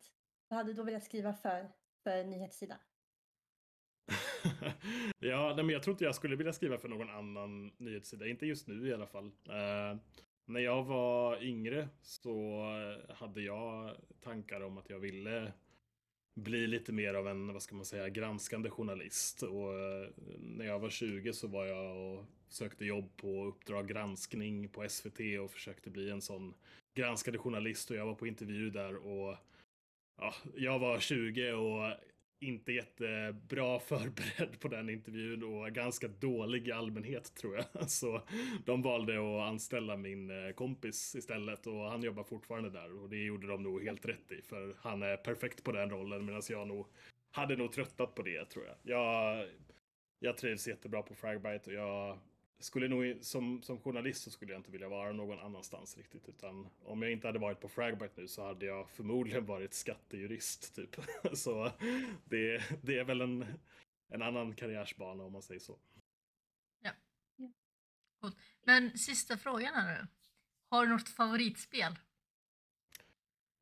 [0.48, 1.72] vad hade du då velat skriva för
[2.10, 2.78] nyhetssida?
[5.20, 8.46] ja, nej, men jag tror inte jag skulle vilja skriva för någon annan nyhetssida, inte
[8.46, 9.26] just nu i alla fall.
[9.26, 10.00] Uh,
[10.46, 12.64] när jag var yngre så
[13.10, 15.54] hade jag tankar om att jag ville
[16.36, 19.44] bli lite mer av en, vad ska man säga, granskande journalist.
[19.44, 24.70] Och eh, när jag var 20 så var jag och sökte jobb på Uppdrag granskning
[24.70, 26.54] på SVT och försökte bli en sån
[26.94, 29.36] granskande journalist och jag var på intervju där och
[30.18, 31.94] ja, jag var 20 och
[32.40, 37.90] inte jättebra förberedd på den intervjun och ganska dålig i allmänhet tror jag.
[37.90, 38.22] Så
[38.66, 43.24] de valde att anställa min eh, kompis istället och han jobbar fortfarande där och det
[43.24, 46.68] gjorde de nog helt rätt i för han är perfekt på den rollen medan jag
[46.68, 46.88] nog
[47.32, 48.76] hade nog tröttat på det tror jag.
[48.82, 49.48] Jag,
[50.20, 52.18] jag trivs jättebra på Fragbite och jag
[52.66, 56.30] skulle nog, som, som journalist så skulle jag inte vilja vara någon annanstans riktigt.
[56.30, 60.76] Utan om jag inte hade varit på Fragbite nu så hade jag förmodligen varit skattejurist
[60.76, 60.96] typ.
[61.34, 61.72] Så
[62.26, 63.46] det, det är väl en,
[64.08, 65.80] en annan karriärsbana om man säger så.
[66.80, 66.92] Ja.
[67.36, 68.32] ja.
[68.64, 70.08] Men sista frågan här nu.
[70.70, 71.96] Har du något favoritspel?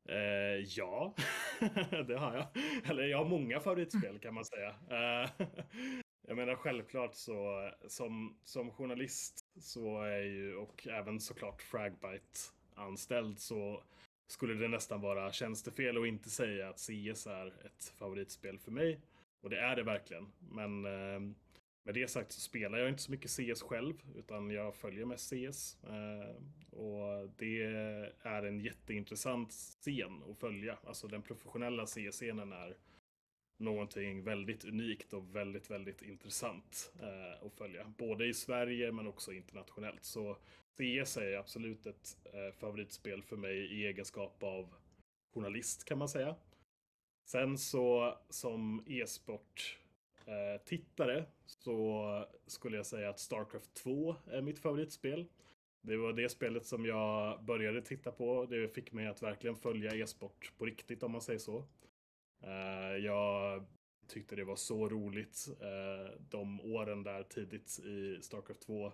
[0.08, 1.14] Eh, ja,
[2.06, 2.46] det har jag.
[2.90, 4.68] Eller jag har många favoritspel kan man säga.
[4.68, 5.30] Eh,
[6.26, 12.38] jag menar självklart så som, som journalist så är ju och även såklart Fragbite
[12.74, 13.82] anställd så
[14.26, 19.00] skulle det nästan vara tjänstefel att inte säga att CS är ett favoritspel för mig.
[19.40, 20.32] Och det är det verkligen.
[20.38, 21.20] Men eh,
[21.82, 25.30] med det sagt så spelar jag inte så mycket CS själv utan jag följer mest
[25.30, 25.76] CS.
[25.84, 26.36] Eh,
[26.78, 27.62] och det
[28.22, 30.78] är en jätteintressant scen att följa.
[30.84, 32.76] Alltså den professionella CS-scenen är
[33.56, 37.92] någonting väldigt unikt och väldigt, väldigt intressant eh, att följa.
[37.98, 40.04] Både i Sverige men också internationellt.
[40.04, 40.36] Så
[40.76, 44.74] CS är absolut ett eh, favoritspel för mig i egenskap av
[45.34, 46.36] journalist kan man säga.
[47.26, 49.78] Sen så som e-sport
[50.26, 52.04] eh, tittare så
[52.46, 55.26] skulle jag säga att Starcraft 2 är mitt favoritspel.
[55.80, 58.46] Det var det spelet som jag började titta på.
[58.46, 61.64] Det fick mig att verkligen följa e-sport på riktigt om man säger så.
[62.46, 63.64] Eh, jag
[64.06, 68.92] tyckte det var så roligt eh, de åren där tidigt i Starcraft 2.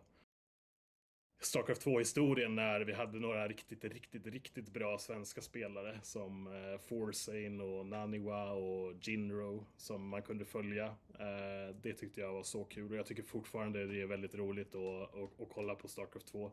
[1.43, 7.63] Starcraft 2-historien när vi hade några riktigt, riktigt, riktigt bra svenska spelare som eh, Forsane
[7.63, 10.87] och Naniwa och Jinro som man kunde följa.
[11.19, 14.75] Eh, det tyckte jag var så kul och jag tycker fortfarande det är väldigt roligt
[14.75, 16.53] att, att, att kolla på Starcraft 2.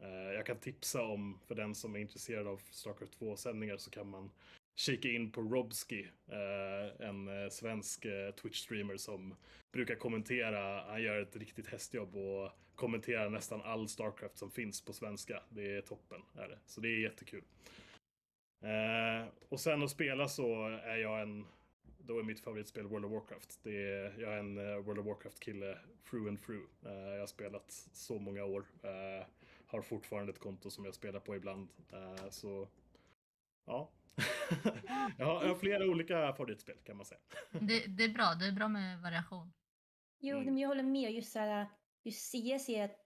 [0.00, 4.08] Eh, jag kan tipsa om, för den som är intresserad av Starcraft 2-sändningar så kan
[4.08, 4.30] man
[4.76, 9.34] kika in på Robski, eh, en eh, svensk eh, Twitch-streamer som
[9.72, 10.84] brukar kommentera.
[10.90, 15.42] Han gör ett riktigt hästjobb och kommenterar nästan all Starcraft som finns på svenska.
[15.48, 16.58] Det är toppen, är det.
[16.66, 17.42] Så det är jättekul.
[19.48, 21.46] och sen att spela så är jag en
[21.98, 23.60] då är mitt favoritspel World of Warcraft.
[23.62, 25.78] Det är, jag är en World of Warcraft-kille
[26.10, 26.66] through and through.
[26.82, 28.64] jag har spelat så många år.
[29.66, 31.68] har fortfarande ett konto som jag spelar på ibland.
[32.30, 32.68] så
[33.64, 33.90] ja,
[35.18, 37.20] jag, har, jag har flera olika favoritspel kan man säga.
[37.50, 39.52] Det, det, är bra, det är bra med variation.
[40.18, 40.44] Jo, mm.
[40.44, 41.12] men jag håller med.
[41.12, 41.66] Just, så här,
[42.04, 42.98] just CS är ett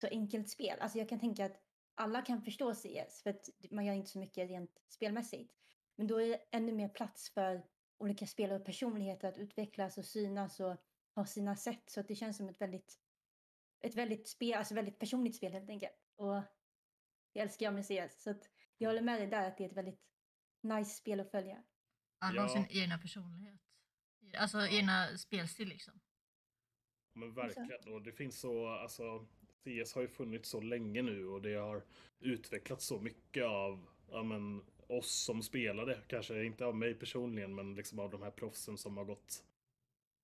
[0.00, 0.80] så enkelt spel.
[0.80, 1.60] Alltså jag kan tänka att
[1.94, 5.54] alla kan förstå CS för att man gör inte så mycket rent spelmässigt.
[5.96, 7.62] Men då är det ännu mer plats för
[7.98, 10.76] olika spelare och personligheter att utvecklas och synas och
[11.14, 11.82] ha sina sätt.
[11.86, 12.98] Så att det känns som ett väldigt,
[13.80, 16.12] ett väldigt, spel, alltså väldigt personligt spel helt enkelt.
[16.16, 16.42] Och
[17.32, 18.22] det älskar jag med CS.
[18.22, 20.02] Så att jag håller med dig där att det är ett väldigt
[20.68, 21.62] nice spel att följa.
[22.18, 23.60] Alla har sin egna personlighet.
[24.36, 24.68] Alltså ja.
[24.68, 26.00] egna spelstil liksom.
[27.12, 27.92] Men verkligen.
[27.94, 29.26] Och det finns så, alltså
[29.64, 31.84] CS har ju funnits så länge nu och det har
[32.20, 35.98] utvecklats så mycket av ja, men, oss som spelade.
[36.06, 39.44] Kanske inte av mig personligen, men liksom av de här proffsen som har gått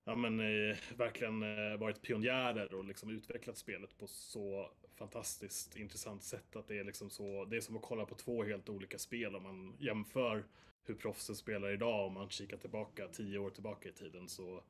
[0.04, 6.22] ja, men, eh, verkligen eh, varit pionjärer och liksom utvecklat spelet på så fantastiskt intressant
[6.22, 7.44] sätt att det är liksom så.
[7.44, 10.44] Det är som att kolla på två helt olika spel om man jämför
[10.84, 12.06] hur proffsen spelar idag.
[12.06, 14.62] Om man kikar tillbaka tio år tillbaka i tiden så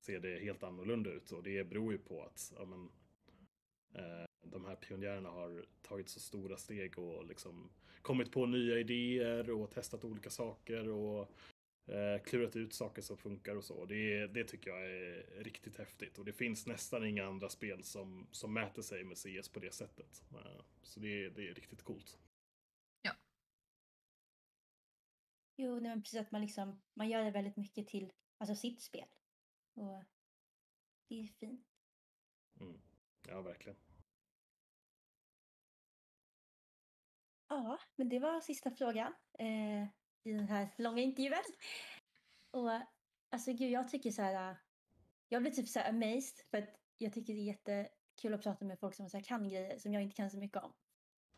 [0.00, 2.90] ser det helt annorlunda ut och det beror ju på att ja, men,
[3.94, 7.70] eh, de här pionjärerna har tagit så stora steg och liksom
[8.02, 11.30] kommit på nya idéer och testat olika saker och
[11.86, 13.84] eh, klurat ut saker som funkar och så.
[13.84, 18.26] Det, det tycker jag är riktigt häftigt och det finns nästan inga andra spel som,
[18.30, 20.24] som mäter sig med CS på det sättet.
[20.32, 22.18] Eh, så det, det är riktigt coolt.
[23.02, 23.12] Ja.
[25.56, 28.82] Jo, nej, men precis att man liksom, man gör det väldigt mycket till alltså sitt
[28.82, 29.08] spel.
[29.74, 30.04] Och
[31.08, 31.66] det är fint.
[32.60, 32.80] Mm.
[33.28, 33.78] Ja, verkligen.
[37.48, 39.14] Ja, men det var sista frågan.
[39.38, 39.88] Eh,
[40.22, 41.44] i den här långa intervjun.
[42.50, 42.70] Och
[43.30, 44.56] alltså gud, jag tycker så här.
[45.28, 48.64] Jag blir typ så här amazed för att jag tycker det är jättekul att prata
[48.64, 50.72] med folk som så här kan grejer som jag inte kan så mycket om.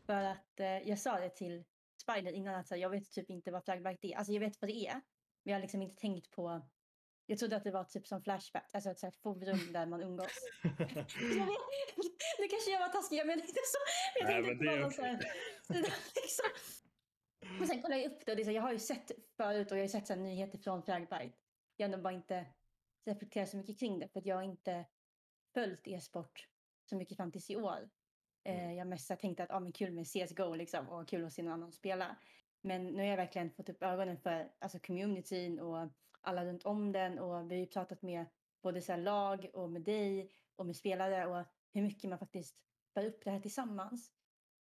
[0.05, 1.63] För att eh, jag sa det till
[1.97, 4.17] Spider innan att så här, jag vet typ inte vad flaggback är.
[4.17, 4.93] Alltså jag vet vad det är.
[5.43, 6.61] Men jag har liksom inte tänkt på
[7.25, 10.27] jag trodde att det var typ som Flashback, alltså ett sånt forum där man umgås.
[12.39, 13.77] nu kanske jag var taskig, jag menar inte så.
[14.19, 14.85] Jag tänkte Nej, men det är.
[14.85, 15.17] Okay.
[16.15, 16.45] liksom,
[17.57, 19.77] men sen kollade jag upp det och det så, jag har ju sett förut och
[19.77, 21.31] jag har ju sett så nyheter från Fragbite.
[21.77, 22.45] Jag har bara inte
[23.05, 24.85] reflekterat så mycket kring det för att jag har inte
[25.53, 26.47] följt e-sport
[26.89, 27.89] så mycket fram tills i år.
[28.43, 28.75] Eh, mm.
[28.75, 31.53] jag mest tänkte att ah, men kul med CSGO liksom, och kul att se någon
[31.53, 32.15] annan spela.
[32.61, 35.89] Men nu har jag verkligen fått upp ögonen för alltså, communityn och
[36.21, 38.25] alla runt om den och vi har ju pratat med
[38.61, 42.55] både så lag och med dig och med spelare och hur mycket man faktiskt
[42.93, 44.11] bär upp det här tillsammans.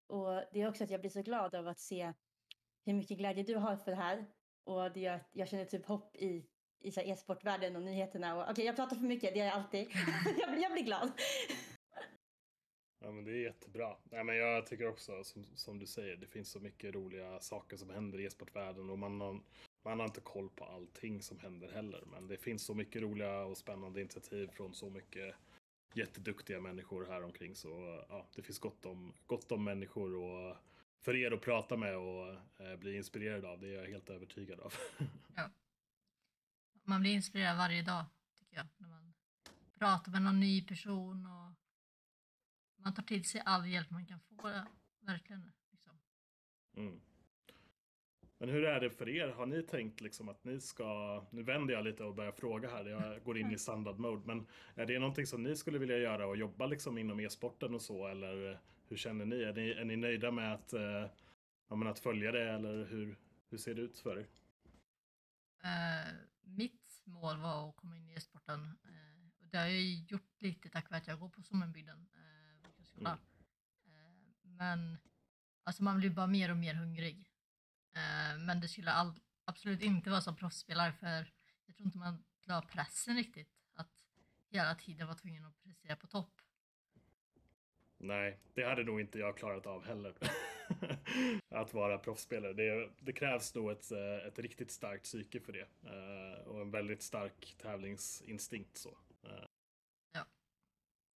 [0.07, 2.13] Och det är också att jag blir så glad av att se
[2.87, 4.25] hur mycket glädje du har för det här.
[4.63, 6.45] Och det gör att jag känner typ hopp i,
[6.79, 8.41] i e-sportvärlden och nyheterna.
[8.41, 9.87] Okej, okay, jag pratar för mycket, det gör jag alltid.
[10.39, 11.11] jag, jag blir glad.
[12.99, 13.97] Ja men det är jättebra.
[14.03, 17.77] Nej, men jag tycker också som, som du säger, det finns så mycket roliga saker
[17.77, 19.39] som händer i e-sportvärlden och man har,
[19.85, 22.03] man har inte koll på allting som händer heller.
[22.05, 25.35] Men det finns så mycket roliga och spännande initiativ från så mycket
[25.93, 30.55] jätteduktiga människor här omkring så ja, det finns gott om, gott om människor och
[31.01, 33.59] för er att prata med och eh, bli inspirerad av.
[33.59, 34.73] Det är jag helt övertygad av.
[35.35, 35.49] ja.
[36.83, 38.05] Man blir inspirerad varje dag,
[38.39, 38.65] tycker jag.
[38.77, 39.13] När man
[39.79, 41.53] pratar med någon ny person och
[42.83, 44.51] man tar till sig all hjälp man kan få.
[44.99, 45.51] Verkligen.
[45.71, 45.99] Liksom.
[46.75, 46.99] Mm.
[48.39, 49.27] Men hur är det för er?
[49.27, 52.85] Har ni tänkt liksom att ni ska, nu vänder jag lite och börjar fråga här,
[52.85, 56.27] jag går in i standard mode, men är det någonting som ni skulle vilja göra
[56.27, 58.59] och jobba liksom inom e-sporten och så, eller
[58.89, 59.43] hur känner ni?
[59.43, 61.09] Är ni, är ni nöjda med att, eh,
[61.69, 63.17] ja, att följa det, eller hur,
[63.49, 64.27] hur ser det ut för er?
[65.63, 68.77] Eh, mitt mål var att komma in i e-sporten.
[68.83, 72.09] Eh, och det har jag gjort lite tack vare att jag går på Sommenbygden.
[72.61, 73.19] Folkhögskola.
[73.85, 74.97] Eh, men
[75.63, 77.31] alltså man blir bara mer och mer hungrig.
[78.39, 81.33] Men det skulle all, absolut inte vara som proffsspelare för
[81.65, 83.51] jag tror inte man klarar pressen riktigt.
[83.73, 84.03] Att
[84.49, 86.41] hela tiden vara tvungen att prestera på topp.
[87.97, 90.13] Nej, det hade nog inte jag klarat av heller.
[91.49, 92.53] att vara proffsspelare.
[92.53, 95.67] Det, det krävs nog ett, eh, ett riktigt starkt psyke för det.
[95.83, 98.89] Eh, och en väldigt stark tävlingsinstinkt så.
[99.23, 99.45] Eh,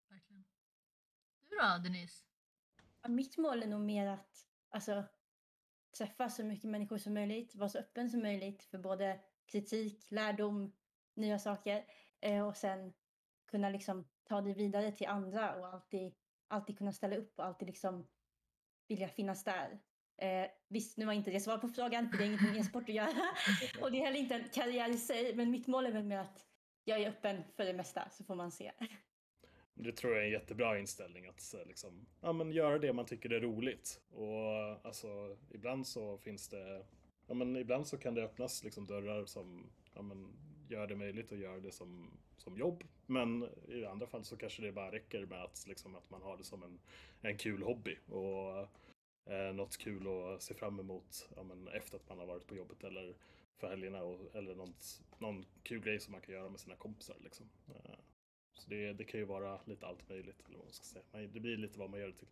[0.10, 0.46] Verkligen.
[1.50, 2.26] Du då Denise?
[3.02, 5.04] Ja, Mitt mål är nog mer att alltså,
[5.98, 10.74] träffa så mycket människor som möjligt, vara så öppen som möjligt för både kritik, lärdom,
[11.14, 11.86] nya saker
[12.48, 12.94] och sen
[13.46, 16.14] kunna liksom ta det vidare till andra och alltid,
[16.52, 18.08] alltid kunna ställa upp och alltid liksom
[18.88, 19.80] vilja finnas där.
[20.18, 22.84] Eh, visst, nu var inte det svar på frågan för det är ingenting med e-sport
[22.84, 23.30] att göra
[23.82, 26.22] och det är heller inte en karriär i sig men mitt mål är väl med
[26.22, 26.46] att
[26.84, 28.72] jag är öppen för det mesta så får man se.
[29.74, 33.30] Det tror jag är en jättebra inställning att liksom, ja, men göra det man tycker
[33.30, 34.02] är roligt.
[34.10, 36.86] Och alltså, ibland så finns det,
[37.28, 40.28] ja, men ibland så kan det öppnas liksom, dörrar som ja, men,
[40.70, 42.84] gör det möjligt att göra det som, som jobb.
[43.06, 46.38] Men i andra fall så kanske det bara räcker med att, liksom, att man har
[46.38, 46.80] det som en,
[47.22, 47.98] en kul hobby.
[48.08, 48.60] Och
[49.34, 52.56] eh, något kul att se fram emot ja, men, efter att man har varit på
[52.56, 53.16] jobbet eller
[53.58, 54.04] för helgerna.
[54.04, 57.18] Och, eller något, någon kul grej som man kan göra med sina kompisar.
[57.24, 57.50] Liksom.
[57.68, 57.96] Eh,
[58.54, 61.06] så det, det kan ju vara lite allt möjligt, eller vad man ska säga.
[61.12, 62.30] Men det blir lite vad man gör det till.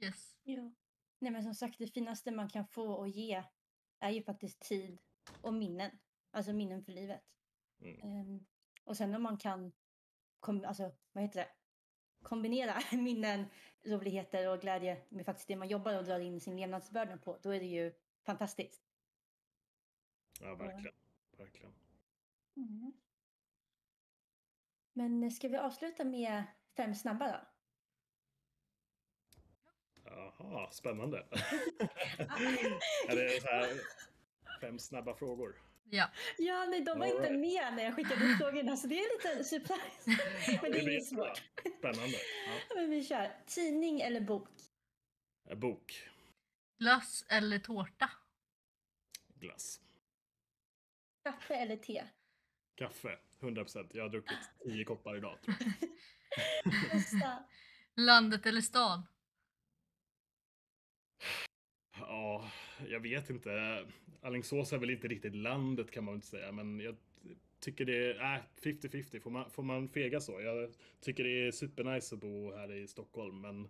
[0.00, 0.38] Yes.
[0.42, 0.72] Ja.
[1.18, 3.44] Nej men som sagt, det finaste man kan få och ge
[4.00, 4.98] är ju faktiskt tid
[5.42, 5.90] och minnen.
[6.30, 7.22] Alltså minnen för livet.
[7.80, 8.00] Mm.
[8.00, 8.46] Ehm,
[8.90, 9.72] och sen om man kan
[10.40, 11.48] kom, alltså, vad heter det?
[12.22, 13.46] kombinera minnen,
[13.82, 17.50] roligheter och glädje med faktiskt det man jobbar och drar in sin levnadsbörda på, då
[17.50, 18.82] är det ju fantastiskt.
[20.40, 20.94] Ja, verkligen.
[21.36, 21.72] verkligen.
[22.56, 22.92] Mm.
[24.92, 26.44] Men ska vi avsluta med
[26.76, 27.40] fem snabba då?
[30.04, 31.18] Jaha, spännande.
[33.08, 33.80] är det så här
[34.60, 35.69] fem snabba frågor?
[35.90, 36.10] Ja.
[36.38, 37.40] Ja, nej, de var All inte right.
[37.40, 40.22] med när jag skickade ut frågorna så det är lite surprise.
[40.62, 41.42] Men det är inget svårt.
[41.78, 42.16] Spännande.
[42.46, 42.52] Ja.
[42.74, 43.30] Men vi kör.
[43.46, 44.48] Tidning eller bok?
[45.50, 46.08] Eh, Bok.
[46.78, 48.10] Glass eller tårta?
[49.34, 49.80] Glass.
[51.24, 52.04] Kaffe eller te?
[52.74, 53.18] Kaffe.
[53.40, 53.90] 100%.
[53.92, 55.38] Jag har druckit 10 koppar idag.
[55.42, 55.56] Tror
[57.12, 57.42] jag.
[58.04, 59.06] Landet eller stan?
[61.98, 62.50] Ja,
[62.88, 63.84] jag vet inte.
[64.22, 66.96] Alingsås är väl inte riktigt landet kan man inte säga, men jag
[67.60, 69.20] tycker det är äh, 50-50.
[69.20, 70.40] Får man, får man fega så?
[70.40, 70.70] Jag
[71.00, 73.68] tycker det är supernice att bo här i Stockholm, men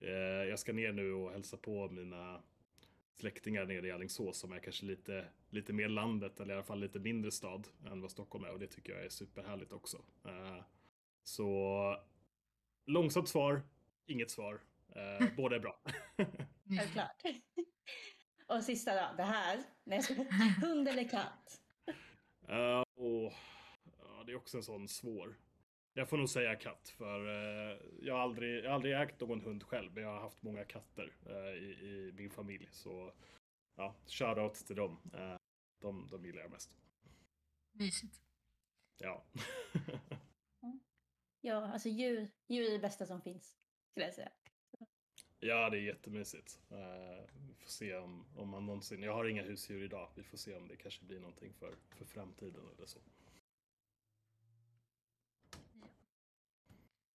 [0.00, 2.42] eh, jag ska ner nu och hälsa på mina
[3.20, 6.80] släktingar nere i Alingsås som är kanske lite, lite mer landet, eller i alla fall
[6.80, 10.04] lite mindre stad än vad Stockholm är, och det tycker jag är superhärligt också.
[10.24, 10.62] Eh,
[11.22, 11.96] så
[12.86, 13.62] långsamt svar,
[14.06, 14.60] inget svar.
[14.88, 15.80] Eh, båda är bra.
[16.78, 17.22] Självklart.
[18.50, 19.62] Och sista då, det här.
[19.84, 20.02] Nej.
[20.60, 21.60] Hund eller katt?
[22.48, 23.32] Uh, och,
[23.98, 25.36] ja, det är också en sån svår.
[25.92, 29.40] Jag får nog säga katt, för eh, jag, har aldrig, jag har aldrig ägt någon
[29.40, 32.68] hund själv, men jag har haft många katter eh, i, i min familj.
[32.72, 33.12] Så
[33.76, 35.00] ja, shoutout till dem.
[35.14, 35.36] Eh,
[35.78, 36.78] de, de gillar jag mest.
[37.72, 38.20] Mysigt.
[38.98, 39.24] Ja.
[41.42, 43.58] Ja, alltså djur, djur är det bästa som finns.
[43.90, 44.30] Skulle jag säga.
[45.40, 46.60] Ja, det är jättemysigt.
[46.70, 49.02] Eh, vi får se om, om man någonsin...
[49.02, 50.10] Jag har inga husdjur idag.
[50.16, 52.98] Vi får se om det kanske blir någonting för, för framtiden eller så.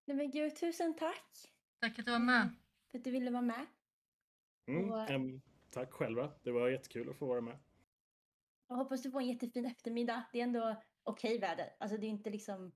[0.06, 2.50] Nej men gud, tusen tack Tack att du var med.
[2.92, 3.66] för att du ville vara med.
[4.68, 6.32] Mm, Och- em, tack själva.
[6.44, 7.58] Det var jättekul att få vara med.
[8.68, 10.24] Jag hoppas du får en jättefin eftermiddag.
[10.32, 11.76] Det är ändå okej väder.
[11.80, 12.72] Alltså det är inte liksom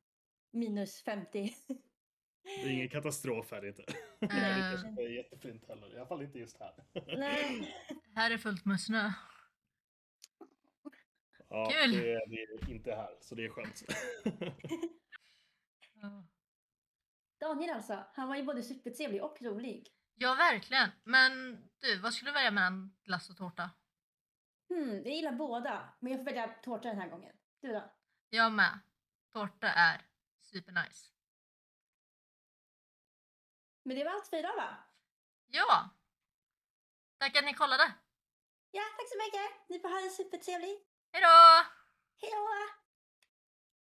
[0.52, 1.56] minus 50.
[2.43, 3.84] Det är ingen katastrof här inte.
[4.20, 5.94] Det kanske inte är jättefint heller.
[5.94, 6.74] I alla fall inte just här.
[7.18, 7.76] Nej.
[8.16, 9.12] här är fullt med snö.
[11.50, 11.92] Ja, Kul.
[11.92, 13.84] Det, är, det är inte här, så det är skönt.
[16.02, 16.28] Ja.
[17.40, 19.88] Daniel alltså, han var ju både supertrevlig och rolig.
[20.16, 20.90] Ja, verkligen.
[21.04, 21.32] Men
[21.80, 23.70] du, vad skulle du välja mellan glass och tårta?
[24.70, 27.36] Hmm, jag gillar båda, men jag får välja tårta den här gången.
[27.62, 27.94] Du då?
[28.30, 28.80] Jag med.
[29.34, 30.02] Tårta är
[30.42, 31.19] supernice.
[33.84, 34.78] Men det var allt för idag va?
[35.48, 35.90] Ja!
[37.18, 37.94] Tack att ni kollade!
[38.72, 39.70] Ja, tack så mycket!
[39.70, 40.88] Ni får ha det supertrevligt!
[41.14, 41.66] Hejdå!
[42.22, 42.79] Hejdå!